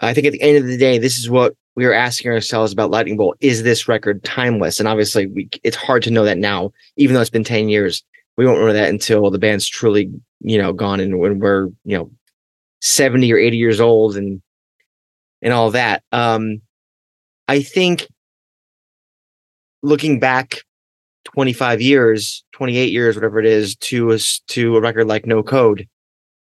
[0.00, 2.72] I think at the end of the day, this is what we were asking ourselves
[2.72, 3.36] about Lightning Bolt.
[3.40, 4.80] Is this record timeless?
[4.80, 8.02] And obviously, we, it's hard to know that now, even though it's been 10 years.
[8.36, 10.10] We won't know that until the band's truly,
[10.40, 12.10] you know, gone and when we're, you know,
[12.80, 14.42] 70 or 80 years old and
[15.42, 16.02] and all that.
[16.12, 16.60] Um,
[17.46, 18.06] I think
[19.82, 20.62] looking back
[21.24, 24.18] 25 years, 28 years, whatever it is, to a,
[24.48, 25.86] to a record like No Code,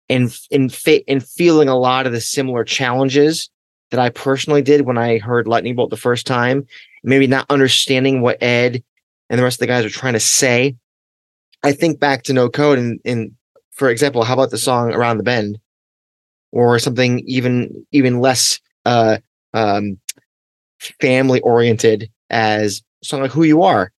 [0.08, 3.50] and in fa- and feeling a lot of the similar challenges
[3.92, 6.66] that I personally did when I heard Lightning Bolt the first time,
[7.04, 8.82] maybe not understanding what Ed
[9.28, 10.76] and the rest of the guys are trying to say.
[11.62, 13.32] I think back to No Code and, and
[13.70, 15.58] for example, how about the song Around the Bend,
[16.52, 19.18] or something even even less uh,
[19.52, 19.98] um,
[21.00, 23.92] family oriented as song like Who You Are.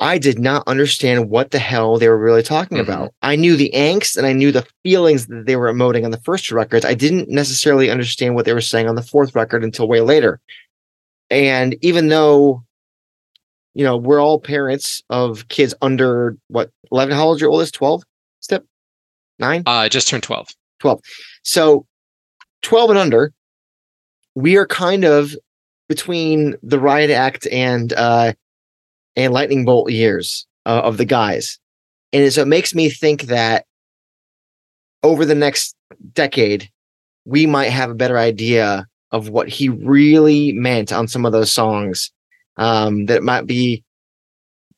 [0.00, 2.90] I did not understand what the hell they were really talking mm-hmm.
[2.90, 3.14] about.
[3.20, 6.20] I knew the angst and I knew the feelings that they were emoting on the
[6.20, 6.86] first two records.
[6.86, 10.40] I didn't necessarily understand what they were saying on the fourth record until way later.
[11.28, 12.64] And even though,
[13.74, 17.74] you know, we're all parents of kids under what, 11, how old is your oldest?
[17.74, 18.02] 12?
[18.40, 18.66] Stip?
[19.38, 19.62] Nine?
[19.66, 20.48] Uh, I just turned 12.
[20.80, 21.00] 12.
[21.42, 21.86] So
[22.62, 23.32] 12 and under,
[24.34, 25.36] we are kind of
[25.88, 28.32] between the riot act and uh
[29.16, 31.58] and lightning bolt years uh, of the guys.
[32.12, 33.66] And so it makes me think that
[35.02, 35.74] over the next
[36.12, 36.70] decade
[37.24, 41.50] we might have a better idea of what he really meant on some of those
[41.50, 42.10] songs
[42.56, 43.82] um that might be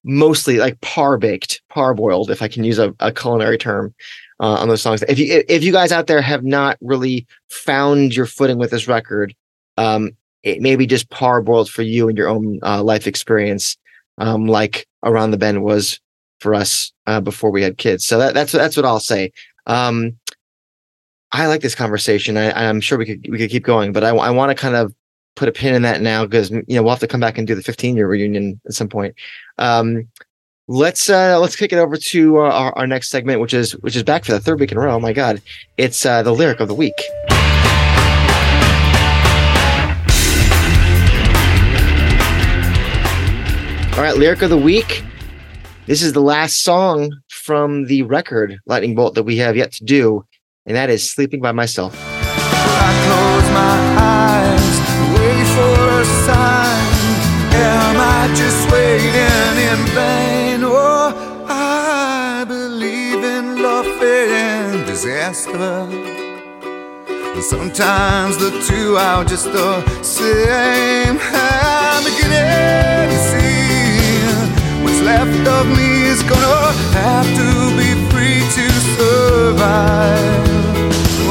[0.04, 3.94] mostly like par baked parboiled if i can use a, a culinary term
[4.42, 5.02] uh, on those songs.
[5.08, 8.88] If you if you guys out there have not really found your footing with this
[8.88, 9.34] record
[9.76, 10.10] um
[10.42, 13.76] it maybe just parboiled for you and your own uh, life experience,
[14.18, 16.00] um, like around the bend was
[16.40, 18.04] for us uh, before we had kids.
[18.04, 19.32] So that, that's that's what I'll say.
[19.66, 20.18] Um,
[21.32, 22.36] I like this conversation.
[22.36, 24.76] I, am sure we could we could keep going, but I, I want to kind
[24.76, 24.94] of
[25.34, 27.46] put a pin in that now because you know we'll have to come back and
[27.46, 29.14] do the 15 year reunion at some point.
[29.58, 30.08] Um,
[30.68, 33.96] let's uh, let's kick it over to uh, our, our next segment, which is which
[33.96, 34.94] is back for the third week in a row.
[34.94, 35.40] Oh my god,
[35.78, 37.00] it's uh, the lyric of the week.
[44.02, 45.04] All right, lyric of the week.
[45.86, 49.84] This is the last song from the record Lightning Bolt that we have yet to
[49.84, 50.26] do,
[50.66, 51.94] and that is Sleeping by Myself.
[67.34, 71.18] And sometimes the two are just the same.
[71.20, 73.71] I'm beginning to see
[75.04, 80.46] left of me is gonna have to be free to survive.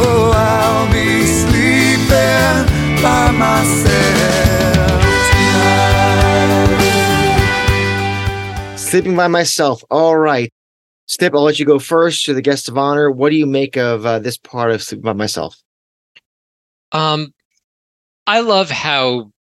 [0.03, 2.65] Oh, I'll be sleeping
[3.01, 5.01] by myself
[5.31, 5.91] tonight.
[8.77, 9.83] Sleeping by myself.
[9.89, 10.51] All right.
[11.05, 12.25] Stip, I'll let you go first.
[12.25, 13.11] To the guest of honor.
[13.11, 15.55] What do you make of uh, this part of Sleeping by Myself?
[16.91, 17.33] Um,
[18.27, 19.31] I love how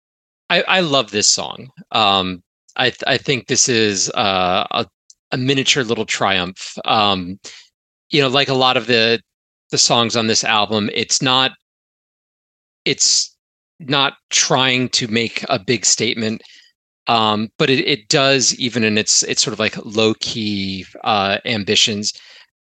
[0.48, 1.70] I, I love this song.
[1.92, 2.42] Um,
[2.76, 4.86] I th- I think this is uh, a
[5.32, 6.76] a miniature little triumph.
[6.84, 7.38] Um,
[8.10, 9.20] you know, like a lot of the
[9.70, 11.52] the songs on this album, it's not
[12.84, 13.34] it's
[13.78, 16.42] not trying to make a big statement.
[17.06, 21.38] Um, but it, it does even in its it's sort of like low key uh,
[21.44, 22.12] ambitions.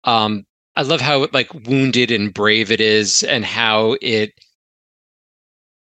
[0.05, 0.45] Um,
[0.77, 4.33] I love how like wounded and brave it is, and how it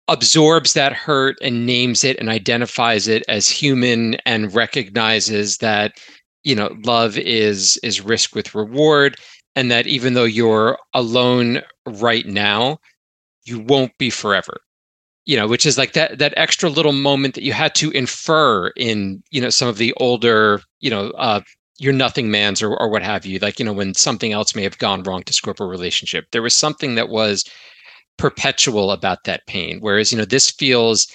[0.07, 5.93] absorbs that hurt and names it and identifies it as human and recognizes that
[6.43, 9.17] you know love is is risk with reward
[9.55, 12.77] and that even though you're alone right now
[13.43, 14.59] you won't be forever.
[15.25, 18.69] You know which is like that that extra little moment that you had to infer
[18.77, 21.41] in you know some of the older you know uh
[21.79, 23.39] your nothing mans or, or what have you.
[23.39, 26.27] Like you know when something else may have gone wrong to screw up a relationship.
[26.31, 27.43] There was something that was
[28.17, 29.79] perpetual about that pain.
[29.79, 31.07] Whereas you know this feels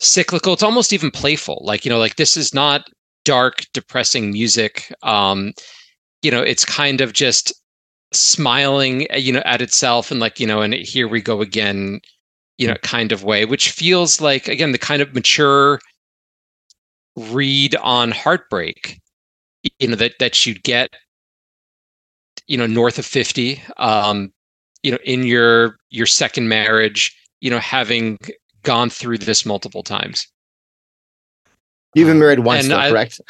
[0.00, 0.52] cyclical.
[0.52, 1.60] It's almost even playful.
[1.64, 2.88] Like you know like this is not
[3.24, 4.92] dark depressing music.
[5.02, 5.52] Um
[6.22, 7.52] you know it's kind of just
[8.12, 12.00] smiling you know at itself and like you know and here we go again
[12.56, 15.78] you know kind of way which feels like again the kind of mature
[17.16, 18.98] read on heartbreak
[19.78, 20.90] you know that that you'd get
[22.46, 24.32] you know north of 50 um
[24.88, 28.18] you know in your your second marriage you know having
[28.62, 30.26] gone through this multiple times?
[31.94, 33.20] You've been married once, though, I- correct?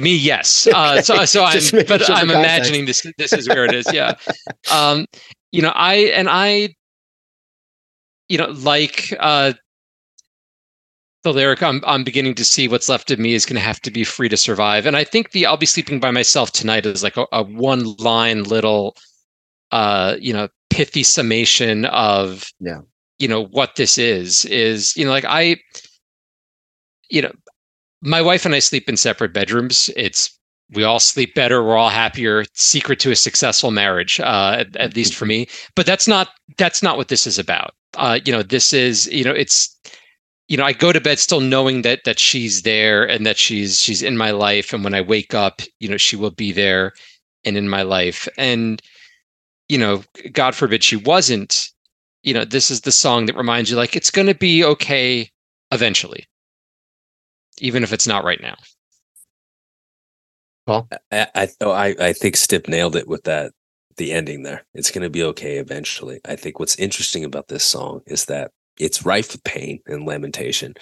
[0.00, 0.68] me yes.
[0.74, 4.14] Uh so so i'm but sure i'm imagining this this is where it is yeah.
[4.70, 5.06] Um
[5.50, 6.72] you know i and i
[8.28, 9.54] you know like uh
[11.24, 13.80] the lyric I'm I'm beginning to see what's left of me is going to have
[13.80, 14.86] to be free to survive.
[14.86, 17.96] And I think the I'll be sleeping by myself tonight is like a, a one
[17.96, 18.94] line little
[19.74, 22.80] uh you know pithy summation of Yeah.
[23.18, 25.56] you know what this is is you know like I
[27.10, 27.32] you know
[28.02, 29.90] my wife and I sleep in separate bedrooms.
[29.96, 30.30] It's
[30.74, 31.62] we all sleep better.
[31.62, 32.44] We're all happier.
[32.54, 35.46] Secret to a successful marriage, uh, at, at least for me.
[35.76, 37.72] But that's not that's not what this is about.
[37.96, 39.74] Uh, you know, this is you know it's
[40.48, 43.80] you know I go to bed still knowing that that she's there and that she's
[43.80, 44.72] she's in my life.
[44.72, 46.92] And when I wake up, you know, she will be there
[47.44, 48.28] and in my life.
[48.38, 48.80] And
[49.68, 50.02] you know,
[50.32, 51.68] God forbid she wasn't.
[52.22, 55.28] You know, this is the song that reminds you like it's going to be okay
[55.72, 56.26] eventually
[57.58, 58.56] even if it's not right now.
[61.12, 63.52] I I, oh, I I think Stip nailed it with that
[63.96, 64.64] the ending there.
[64.74, 66.20] It's going to be okay eventually.
[66.24, 70.74] I think what's interesting about this song is that it's rife with pain and lamentation,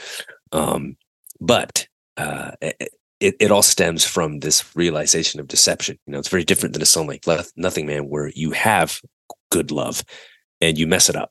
[0.53, 0.97] um,
[1.41, 2.53] but uh,
[3.23, 5.97] it, it all stems from this realization of deception.
[6.07, 7.25] You know, it's very different than a song like
[7.57, 9.01] Nothing Man, where you have
[9.51, 10.03] good love
[10.61, 11.31] and you mess it up.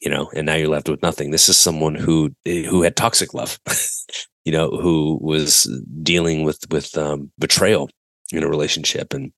[0.00, 1.30] You know, and now you're left with nothing.
[1.30, 3.58] This is someone who who had toxic love.
[4.44, 5.64] you know, who was
[6.02, 7.90] dealing with with um, betrayal
[8.30, 9.32] in a relationship, and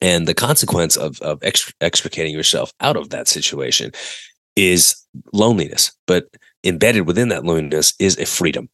[0.00, 3.90] and the consequence of of ex- extricating yourself out of that situation
[4.54, 5.02] is
[5.32, 5.90] loneliness.
[6.06, 6.28] But
[6.62, 8.68] embedded within that loneliness is a freedom,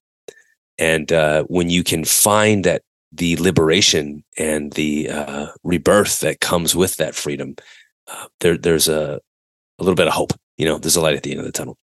[0.79, 2.83] and uh, when you can find that
[3.13, 7.57] the liberation and the uh, rebirth that comes with that freedom,
[8.09, 9.21] uh, there there's a
[9.79, 10.33] a little bit of hope.
[10.57, 11.79] You know, there's a light at the end of the tunnel.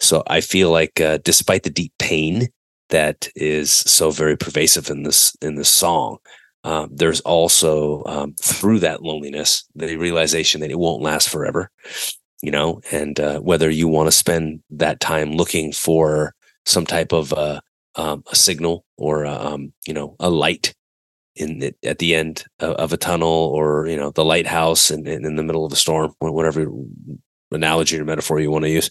[0.00, 2.48] So I feel like, uh, despite the deep pain
[2.92, 6.18] that is so very pervasive in this in this song.
[6.64, 11.70] Um, there's also um, through that loneliness the realization that it won't last forever,
[12.42, 16.34] you know, and uh, whether you want to spend that time looking for
[16.66, 17.60] some type of uh,
[17.96, 20.74] um, a signal or uh, um, you know a light
[21.36, 25.06] in the, at the end of, of a tunnel or you know the lighthouse in,
[25.06, 26.66] in, the middle of a storm, whatever
[27.50, 28.90] analogy or metaphor you want to use.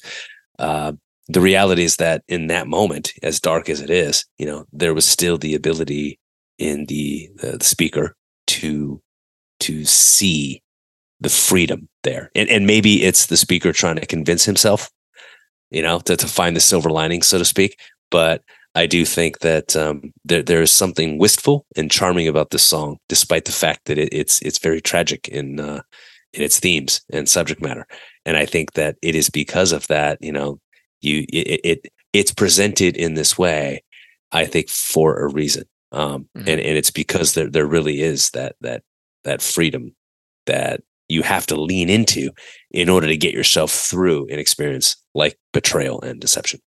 [0.60, 0.94] Uh,
[1.28, 4.94] the reality is that in that moment, as dark as it is, you know, there
[4.94, 6.20] was still the ability
[6.58, 8.16] in the the, the speaker
[8.48, 9.02] to
[9.62, 10.62] to see
[11.20, 14.90] the freedom there, and and maybe it's the speaker trying to convince himself,
[15.70, 17.80] you know, to to find the silver lining, so to speak.
[18.10, 22.64] But I do think that um, there there is something wistful and charming about this
[22.64, 25.82] song, despite the fact that it, it's it's very tragic in uh,
[26.34, 27.86] in its themes and subject matter.
[28.26, 30.60] And I think that it is because of that, you know,
[31.02, 33.84] you it, it it's presented in this way,
[34.32, 35.66] I think for a reason.
[35.92, 36.48] Um, mm-hmm.
[36.48, 38.84] and, and it's because there there really is that that
[39.26, 39.94] that freedom
[40.46, 42.32] that you have to lean into
[42.72, 46.62] in order to get yourself through an experience like betrayal and deception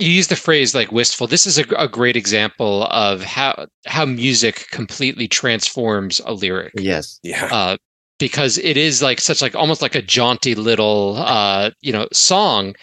[0.00, 1.26] you use the phrase like wistful.
[1.26, 6.72] This is a, a, great example of how how music completely transforms a lyric.
[6.76, 7.20] Yes.
[7.22, 7.48] Yeah.
[7.52, 7.76] Uh,
[8.18, 12.74] because it is like such like almost like a jaunty little uh you know song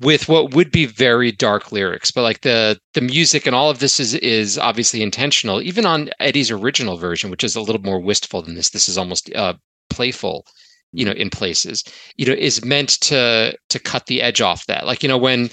[0.00, 2.10] with what would be very dark lyrics.
[2.10, 5.62] But like the the music and all of this is is obviously intentional.
[5.62, 8.98] Even on eddie's original version which is a little more wistful than this this is
[8.98, 9.54] almost uh
[9.90, 10.46] playful
[10.92, 11.84] you know in places
[12.16, 14.86] you know is meant to to cut the edge off that.
[14.86, 15.50] Like you know when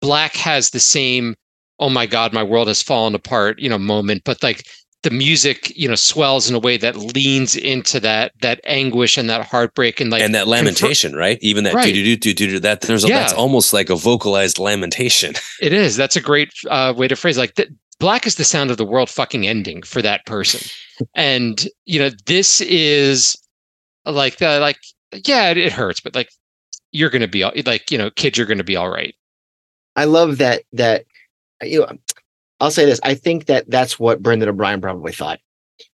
[0.00, 1.34] black has the same
[1.78, 4.64] oh my god my world has fallen apart you know moment but like
[5.02, 9.30] the music you know swells in a way that leans into that that anguish and
[9.30, 11.38] that heartbreak and like and that lamentation confer- right?
[11.40, 11.94] Even that right.
[11.94, 13.20] do do do do that there's a, yeah.
[13.20, 15.34] that's almost like a vocalized lamentation.
[15.60, 15.96] It is.
[15.96, 18.84] That's a great uh, way to phrase like th- black is the sound of the
[18.84, 20.60] world fucking ending for that person.
[21.14, 23.36] And you know this is
[24.04, 24.78] like uh, like
[25.26, 26.28] yeah it, it hurts but like
[26.92, 29.14] you're gonna be like you know kids you're gonna be all right
[29.98, 31.04] i love that that
[31.62, 31.98] you know
[32.60, 33.00] I'll say this.
[33.02, 35.40] I think that that's what Brendan O'Brien probably thought.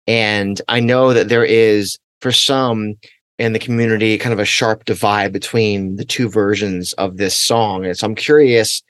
[0.07, 2.97] And I know that there is, for some
[3.39, 7.85] in the community, kind of a sharp divide between the two versions of this song.
[7.85, 8.83] And so I'm curious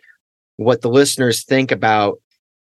[0.57, 2.19] what the listeners think about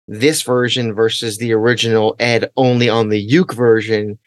[0.06, 4.18] this version versus the original Ed only on the uke version.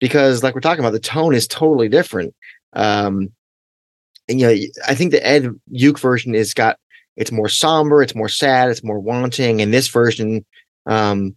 [0.00, 2.34] Because, like we're talking about, the tone is totally different.
[2.74, 3.30] Um,
[4.28, 4.56] and, you know,
[4.88, 6.78] I think the Ed uke version is got
[7.16, 9.60] it's more somber, it's more sad, it's more wanting.
[9.60, 10.44] And this version
[10.86, 11.34] um,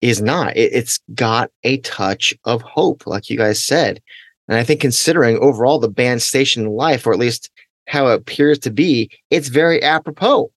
[0.00, 0.56] is not.
[0.56, 4.02] It, it's got a touch of hope, like you guys said.
[4.48, 7.50] And I think considering overall the band's station in life, or at least
[7.86, 10.50] how it appears to be, it's very apropos.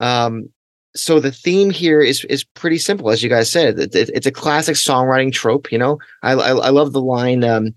[0.00, 0.48] Um,
[0.96, 3.78] so the theme here is is pretty simple, as you guys said.
[3.78, 5.70] It, it, it's a classic songwriting trope.
[5.70, 7.74] You know, I I, I love the line, um,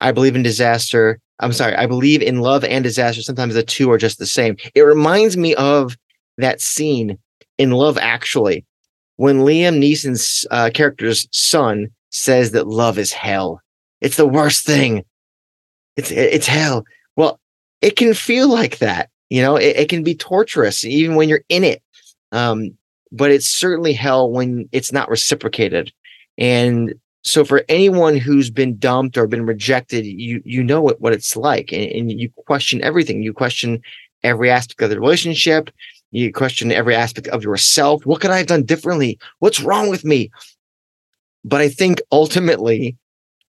[0.00, 3.22] "I believe in disaster, I'm sorry, I believe in love and disaster.
[3.22, 4.56] Sometimes the two are just the same.
[4.74, 5.96] It reminds me of
[6.36, 7.18] that scene
[7.58, 8.64] in Love Actually
[9.16, 13.60] when Liam Neeson's uh, character's son says that love is hell.
[14.00, 15.04] It's the worst thing.
[15.96, 16.84] It's it's hell.
[17.16, 17.38] Well,
[17.82, 19.10] it can feel like that.
[19.28, 21.82] You know, it, it can be torturous even when you're in it.
[22.32, 22.76] Um,
[23.12, 25.92] but it's certainly hell when it's not reciprocated.
[26.38, 31.12] And so for anyone who's been dumped or been rejected, you you know what, what
[31.12, 33.22] it's like, and, and you question everything.
[33.22, 33.82] You question
[34.22, 35.70] every aspect of the relationship.
[36.12, 38.04] You question every aspect of yourself.
[38.04, 39.18] What could I have done differently?
[39.38, 40.30] What's wrong with me?
[41.44, 42.96] But I think ultimately,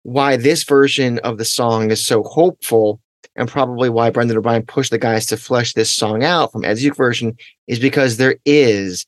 [0.03, 3.01] why this version of the song is so hopeful,
[3.35, 6.85] and probably why Brendan O'Brien pushed the guys to flesh this song out from Ed's
[6.85, 7.37] version,
[7.67, 9.07] is because there is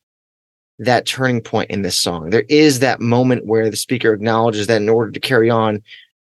[0.79, 2.31] that turning point in this song.
[2.31, 5.83] There is that moment where the speaker acknowledges that in order to carry on,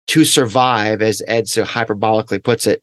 [0.08, 2.82] to survive, as Ed so hyperbolically puts it,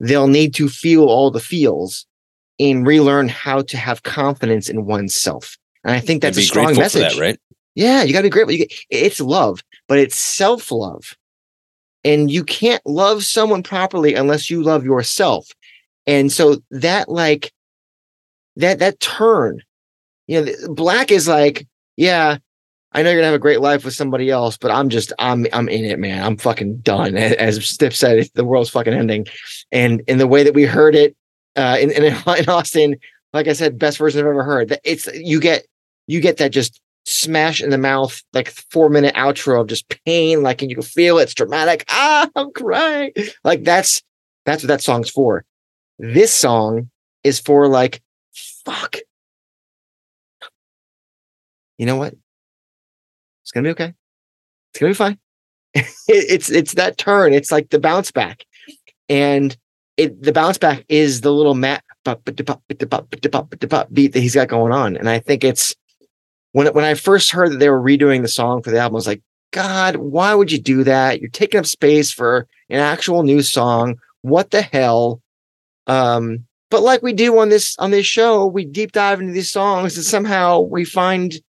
[0.00, 2.06] they'll need to feel all the feels
[2.58, 5.56] and relearn how to have confidence in oneself.
[5.84, 7.38] And I think that's a strong message, that, right?
[7.74, 8.56] Yeah, you got to be grateful.
[8.56, 11.16] Get, it's love, but it's self love.
[12.02, 15.48] And you can't love someone properly unless you love yourself.
[16.06, 17.52] And so that like
[18.56, 19.62] that that turn
[20.30, 21.66] you know, black is like,
[21.96, 22.38] yeah,
[22.92, 25.44] I know you're gonna have a great life with somebody else, but I'm just I'm
[25.52, 26.22] I'm in it, man.
[26.22, 27.16] I'm fucking done.
[27.16, 29.26] As Stip said, the world's fucking ending,
[29.72, 31.16] and in the way that we heard it
[31.56, 32.04] uh, in, in
[32.38, 32.94] in Austin,
[33.32, 34.68] like I said, best version I've ever heard.
[34.68, 35.66] That it's you get
[36.06, 40.44] you get that just smash in the mouth, like four minute outro of just pain,
[40.44, 41.84] like and you can feel it, it's dramatic.
[41.88, 43.10] Ah, I'm crying.
[43.42, 44.00] Like that's
[44.46, 45.44] that's what that song's for.
[45.98, 46.88] This song
[47.24, 48.00] is for like
[48.64, 48.96] fuck
[51.80, 52.14] you know what?
[53.42, 53.94] It's gonna be okay.
[54.70, 55.18] It's gonna be fine.
[56.08, 57.32] it's it's that turn.
[57.32, 58.44] It's like the bounce back,
[59.08, 59.56] and
[59.96, 62.26] it the bounce back is the little mat beat
[64.12, 64.98] that he's got going on.
[64.98, 65.74] And I think it's
[66.52, 68.98] when when I first heard that they were redoing the song for the album, I
[68.98, 71.18] was like, God, why would you do that?
[71.22, 73.96] You're taking up space for an actual new song.
[74.20, 75.22] What the hell?
[75.86, 79.50] Um, but like we do on this on this show, we deep dive into these
[79.50, 81.40] songs and somehow we find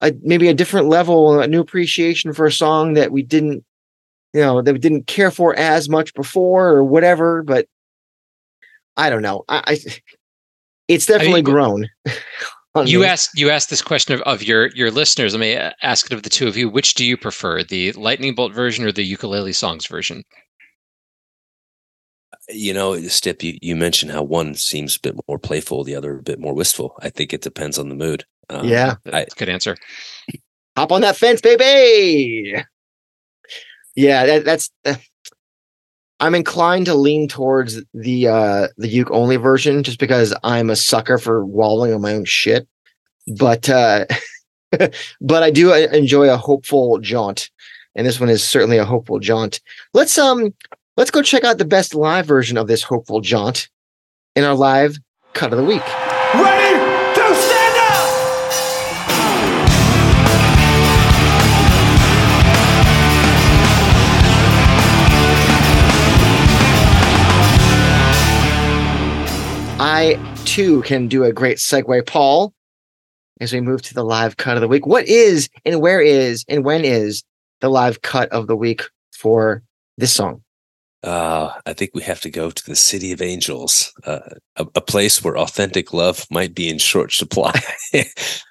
[0.00, 3.64] a maybe a different level, a new appreciation for a song that we didn't,
[4.32, 7.42] you know, that we didn't care for as much before or whatever.
[7.42, 7.66] But
[8.96, 9.44] I don't know.
[9.48, 9.78] I, I
[10.88, 11.88] it's definitely I mean, grown.
[12.84, 15.34] you asked you asked this question of, of your your listeners.
[15.34, 16.68] Let me uh, ask it of the two of you.
[16.68, 20.24] Which do you prefer, the lightning bolt version or the ukulele songs version?
[22.48, 26.18] You know, Stip, you, you mentioned how one seems a bit more playful, the other
[26.18, 26.96] a bit more wistful.
[27.00, 28.24] I think it depends on the mood.
[28.50, 28.96] Um, Yeah.
[29.06, 29.76] I, That's a good answer.
[30.76, 32.62] Hop on that fence, baby.
[33.96, 34.70] Yeah, that, that's.
[34.84, 34.94] uh,
[36.20, 40.76] I'm inclined to lean towards the uh the uke only version just because I'm a
[40.76, 42.68] sucker for wallowing on my own shit.
[43.38, 44.04] But uh
[45.20, 47.50] but I do uh, enjoy a hopeful jaunt.
[47.94, 49.60] And this one is certainly a hopeful jaunt.
[49.94, 50.52] Let's um
[50.98, 53.68] let's go check out the best live version of this hopeful jaunt
[54.36, 54.98] in our live
[55.32, 56.09] cut of the week.
[70.00, 70.14] I
[70.46, 72.54] too can do a great segue, Paul,
[73.38, 74.86] as we move to the live cut of the week.
[74.86, 77.22] What is and where is and when is
[77.60, 79.62] the live cut of the week for
[79.98, 80.42] this song?
[81.02, 84.20] Uh, I think we have to go to the City of Angels, uh,
[84.56, 87.60] a, a place where authentic love might be in short supply,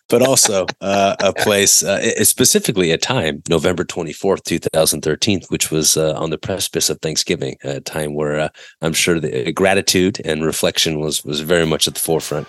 [0.10, 6.14] but also uh, a place, uh, specifically a time, November 24th, 2013, which was uh,
[6.18, 8.50] on the precipice of Thanksgiving, a time where uh,
[8.82, 12.48] I'm sure the gratitude and reflection was, was very much at the forefront.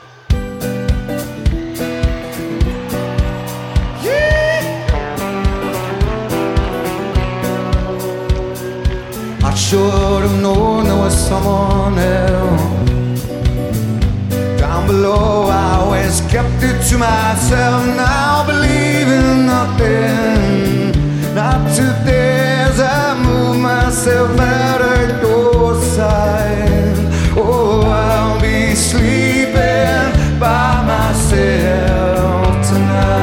[9.43, 12.90] I should have known there was someone else.
[14.91, 17.87] Below, I always kept it to myself.
[17.97, 20.91] Now believing nothing.
[21.33, 26.99] Not today as I move myself out of your side.
[27.37, 30.11] Oh, I'll be sleeping
[30.41, 33.21] by myself tonight.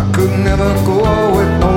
[0.00, 1.02] I could never go
[1.36, 1.71] with no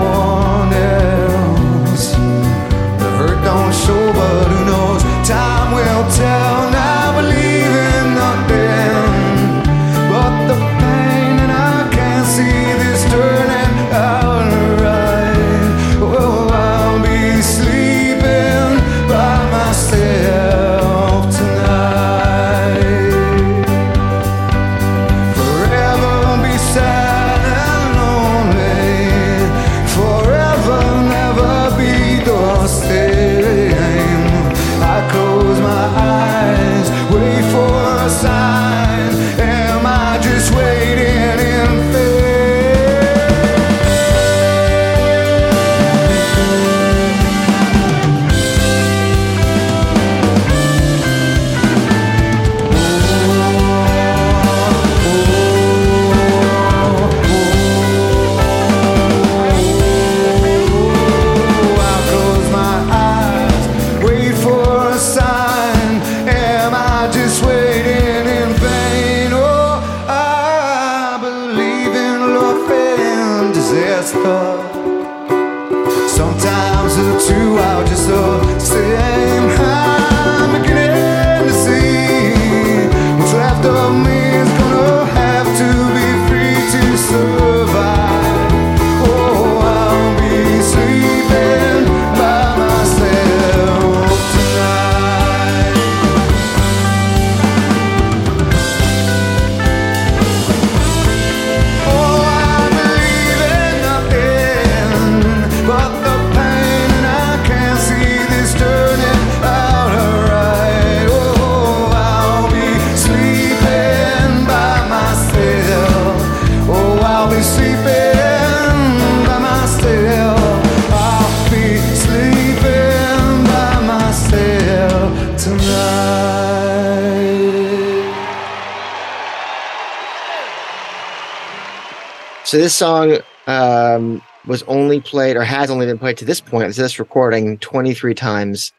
[132.56, 133.18] So this song
[133.48, 137.58] um, was only played or has only been played to this point, to this recording,
[137.58, 138.72] 23 times.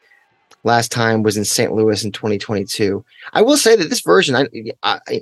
[0.63, 1.71] Last time was in St.
[1.71, 3.05] Louis in 2022.
[3.33, 4.47] I will say that this version, I,
[4.81, 5.21] I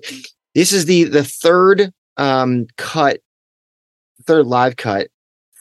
[0.54, 3.20] this is the the third um, cut,
[4.24, 5.10] third live cut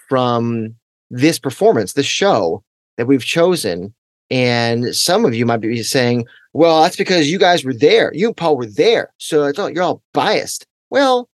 [0.09, 0.77] from
[1.11, 2.63] this performance, this show
[2.97, 3.93] that we've chosen.
[4.31, 8.13] And some of you might be saying, "Well, that's because you guys were there.
[8.15, 11.29] You and Paul were there, so it's all, you're all biased." Well,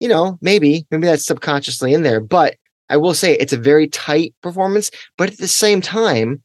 [0.00, 2.20] you know, maybe, maybe that's subconsciously in there.
[2.20, 2.56] But
[2.88, 6.42] I will say it's a very tight performance, but at the same time,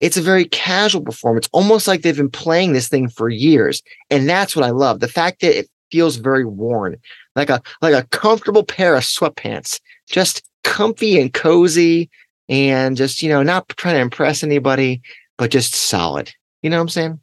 [0.00, 3.82] it's a very casual performance, almost like they've been playing this thing for years.
[4.10, 5.00] And that's what I love.
[5.00, 6.96] The fact that it feels very worn.
[7.34, 12.10] like a like a comfortable pair of sweatpants, just comfy and cozy,
[12.48, 15.00] and just you know not trying to impress anybody,
[15.36, 16.32] but just solid.
[16.62, 17.20] You know what I'm saying?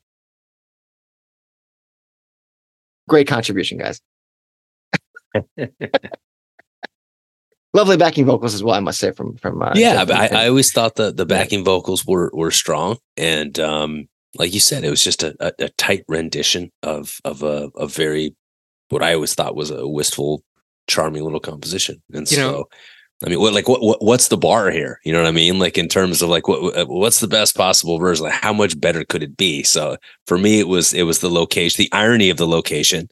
[3.07, 4.01] Great contribution, guys.
[7.73, 9.11] Lovely backing vocals as well, I must say.
[9.11, 12.51] From from uh, yeah, Jeff I, I always thought the the backing vocals were were
[12.51, 17.19] strong, and um, like you said, it was just a, a, a tight rendition of
[17.25, 18.33] of a, a very
[18.89, 20.41] what I always thought was a wistful,
[20.87, 22.01] charming little composition.
[22.13, 22.65] And You so, know-
[23.25, 24.99] I mean, what like what, what what's the bar here?
[25.03, 25.57] You know what I mean?
[25.57, 28.25] Like in terms of like what what's the best possible version?
[28.25, 29.63] Like how much better could it be?
[29.63, 29.97] So
[30.27, 33.09] for me, it was it was the location, the irony of the location.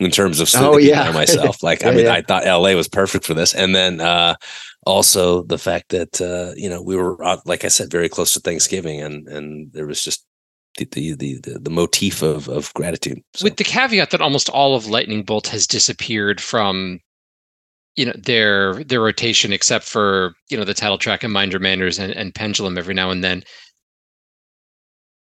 [0.00, 1.08] In terms of Oh, yeah.
[1.08, 2.12] by myself, like I mean, yeah.
[2.12, 4.36] I thought LA was perfect for this, and then uh,
[4.86, 8.32] also the fact that uh, you know we were uh, like I said very close
[8.32, 10.24] to Thanksgiving and and there was just
[10.76, 13.20] the the the, the, the motif of of gratitude.
[13.34, 17.00] So, with the caveat that almost all of lightning bolt has disappeared from
[17.96, 21.60] you know their their rotation except for you know the title track and mind your
[21.60, 23.42] manners and, and pendulum every now and then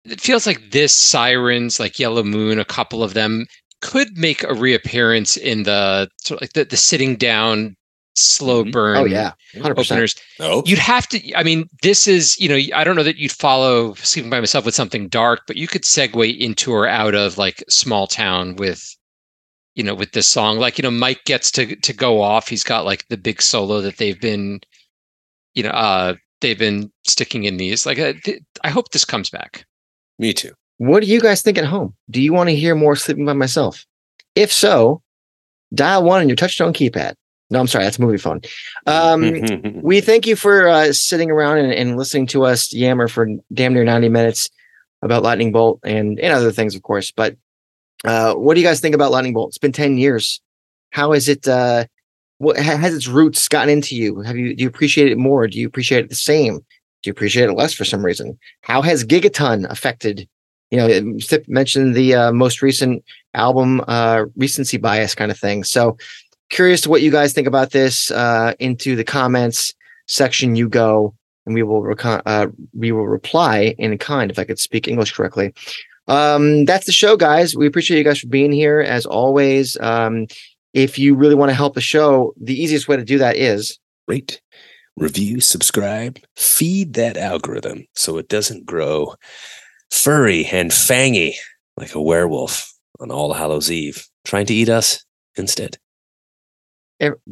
[0.06, 3.46] it feels like this sirens like yellow moon a couple of them
[3.82, 7.76] could make a reappearance in the sort of like the, the sitting down
[8.16, 8.72] slow Mhm.
[8.74, 9.32] burn oh yeah,
[9.62, 9.98] hundred percent.
[9.98, 10.16] openers.
[10.42, 13.32] Oh you'd have to i mean this is you know i don't know that you'd
[13.32, 17.38] follow sleeping by myself with something dark but you could segue into or out of
[17.38, 18.84] like small town with
[19.76, 20.58] you know with this song.
[20.60, 22.50] Like you know mike gets to to go off.
[22.50, 24.60] He's got like the big solo that they've been
[25.56, 27.86] you know uh they've been sticking in these.
[27.86, 29.66] Like uh, th- i hope this comes back.
[30.20, 30.52] Me too.
[30.82, 31.94] What do you guys think at home?
[32.10, 33.86] Do you want to hear more sleeping by myself?
[34.34, 35.04] If so,
[35.76, 37.14] dial one on your touchstone keypad.
[37.52, 38.44] No, I'm sorry, that's Moviefone.
[38.88, 43.28] Um, we thank you for uh, sitting around and, and listening to us yammer for
[43.54, 44.50] damn near 90 minutes
[45.04, 47.12] about Lightning Bolt and, and other things, of course.
[47.12, 47.38] But
[48.04, 49.50] uh, what do you guys think about Lightning Bolt?
[49.50, 50.42] It's been 10 years.
[50.90, 51.48] How is it?
[51.48, 51.86] Uh,
[52.40, 54.22] what has its roots gotten into you?
[54.22, 55.48] Have you do you appreciate it more?
[55.48, 56.58] Do you appreciate it the same?
[56.58, 58.40] Do you appreciate it less for some reason?
[58.62, 60.28] How has Gigaton affected?
[60.72, 63.04] You know, Stip mentioned the uh, most recent
[63.34, 65.64] album uh, recency bias kind of thing.
[65.64, 65.98] So
[66.50, 68.10] curious to what you guys think about this.
[68.12, 69.74] Uh, into the comments
[70.08, 71.14] section you go,
[71.46, 75.12] and we will recon- uh, we will reply in kind if I could speak English
[75.14, 75.54] correctly.
[76.08, 77.56] Um, that's the show, guys.
[77.56, 79.78] We appreciate you guys for being here as always.
[79.80, 80.28] Um,
[80.74, 83.78] if you really want to help the show, the easiest way to do that is
[84.08, 84.42] Rate,
[84.98, 89.16] review, subscribe, feed that algorithm so it doesn't grow
[89.92, 91.34] furry and fangy
[91.78, 95.04] like a werewolf on All Hallows Eve, trying to eat us
[95.36, 95.78] instead.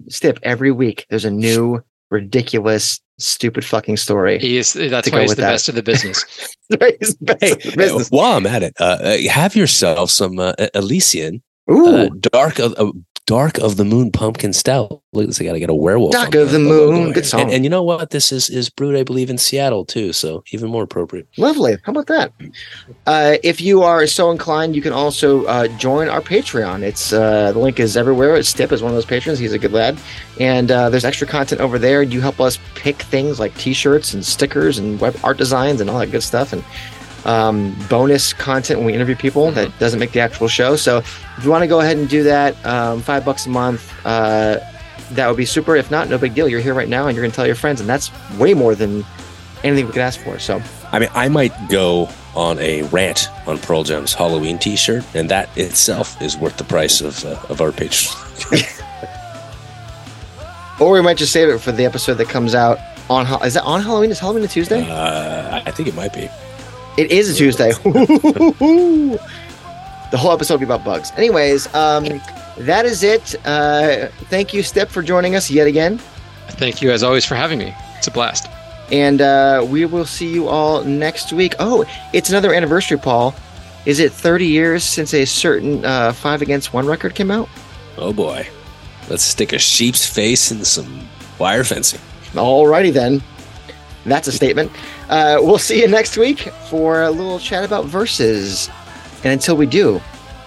[0.09, 0.39] Stip.
[0.43, 4.39] Every week there's a new ridiculous, stupid fucking story.
[4.39, 5.51] he is that's why go he's the that.
[5.51, 6.25] best of the business
[6.71, 8.09] It's best Hey, of the business.
[8.09, 12.73] while I'm at it, uh, uh, have yourself some uh, Elysian Ooh, uh, dark uh,
[13.29, 15.03] dark of the moon pumpkin stout.
[15.13, 16.13] Look, this I got to get a werewolf.
[16.13, 17.41] Dark of the Moon, good song.
[17.41, 18.09] And, and you know what?
[18.09, 20.13] This is is brewed, I believe, in Seattle too.
[20.13, 21.27] So even more appropriate.
[21.37, 21.77] Lovely.
[21.83, 22.33] How about that?
[23.05, 26.81] Uh, if you are so inclined, you can also uh, join our Patreon.
[26.81, 28.41] It's uh, the link is everywhere.
[28.41, 29.37] Stip is one of those patrons.
[29.37, 29.99] He's a good lad,
[30.39, 32.01] and uh, there's extra content over there.
[32.01, 35.99] You help us pick things like T-shirts and stickers and web art designs and all
[35.99, 36.63] that good stuff, and
[37.25, 40.75] um, bonus content when we interview people that doesn't make the actual show.
[40.75, 43.93] So if you want to go ahead and do that, um, five bucks a month.
[44.05, 44.59] Uh,
[45.11, 45.75] that would be super.
[45.75, 46.47] If not, no big deal.
[46.47, 49.03] You're here right now, and you're gonna tell your friends, and that's way more than
[49.63, 50.37] anything we could ask for.
[50.37, 55.27] So I mean, I might go on a rant on Pearl Jam's Halloween T-shirt, and
[55.29, 58.09] that itself is worth the price of uh, of our page.
[60.79, 62.79] Or we might just save it for the episode that comes out
[63.09, 63.25] on.
[63.43, 64.11] Is that on Halloween?
[64.11, 64.89] Is Halloween a Tuesday?
[64.89, 66.29] Uh, I think it might be.
[66.99, 67.71] It is a Tuesday.
[67.83, 69.19] the
[70.15, 71.13] whole episode will be about bugs.
[71.15, 72.03] Anyways, um,
[72.57, 73.35] that is it.
[73.47, 75.97] Uh, thank you, Stip, for joining us yet again.
[76.49, 78.49] thank you as always for having me it's a blast
[78.91, 81.55] And uh, we will see you all next week.
[81.57, 83.33] Oh, it's another anniversary, Paul.
[83.85, 87.47] Is it 30 years since a certain uh, Five Against One record came out?
[87.97, 88.45] Oh boy,
[89.09, 91.07] let's stick a sheep's face in some
[91.39, 92.01] wire fencing.
[92.33, 93.23] Alrighty then.
[94.09, 94.71] That's a statement.
[95.07, 98.69] Uh, we'll see you next week for a little chat about verses.
[99.23, 100.01] And until we do,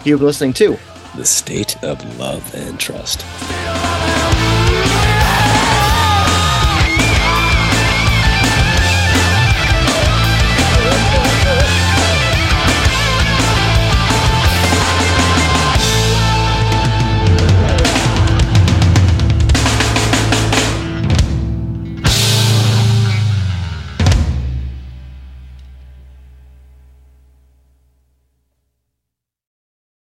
[0.04, 0.78] you've been listening to
[1.16, 3.24] The state of love and trust.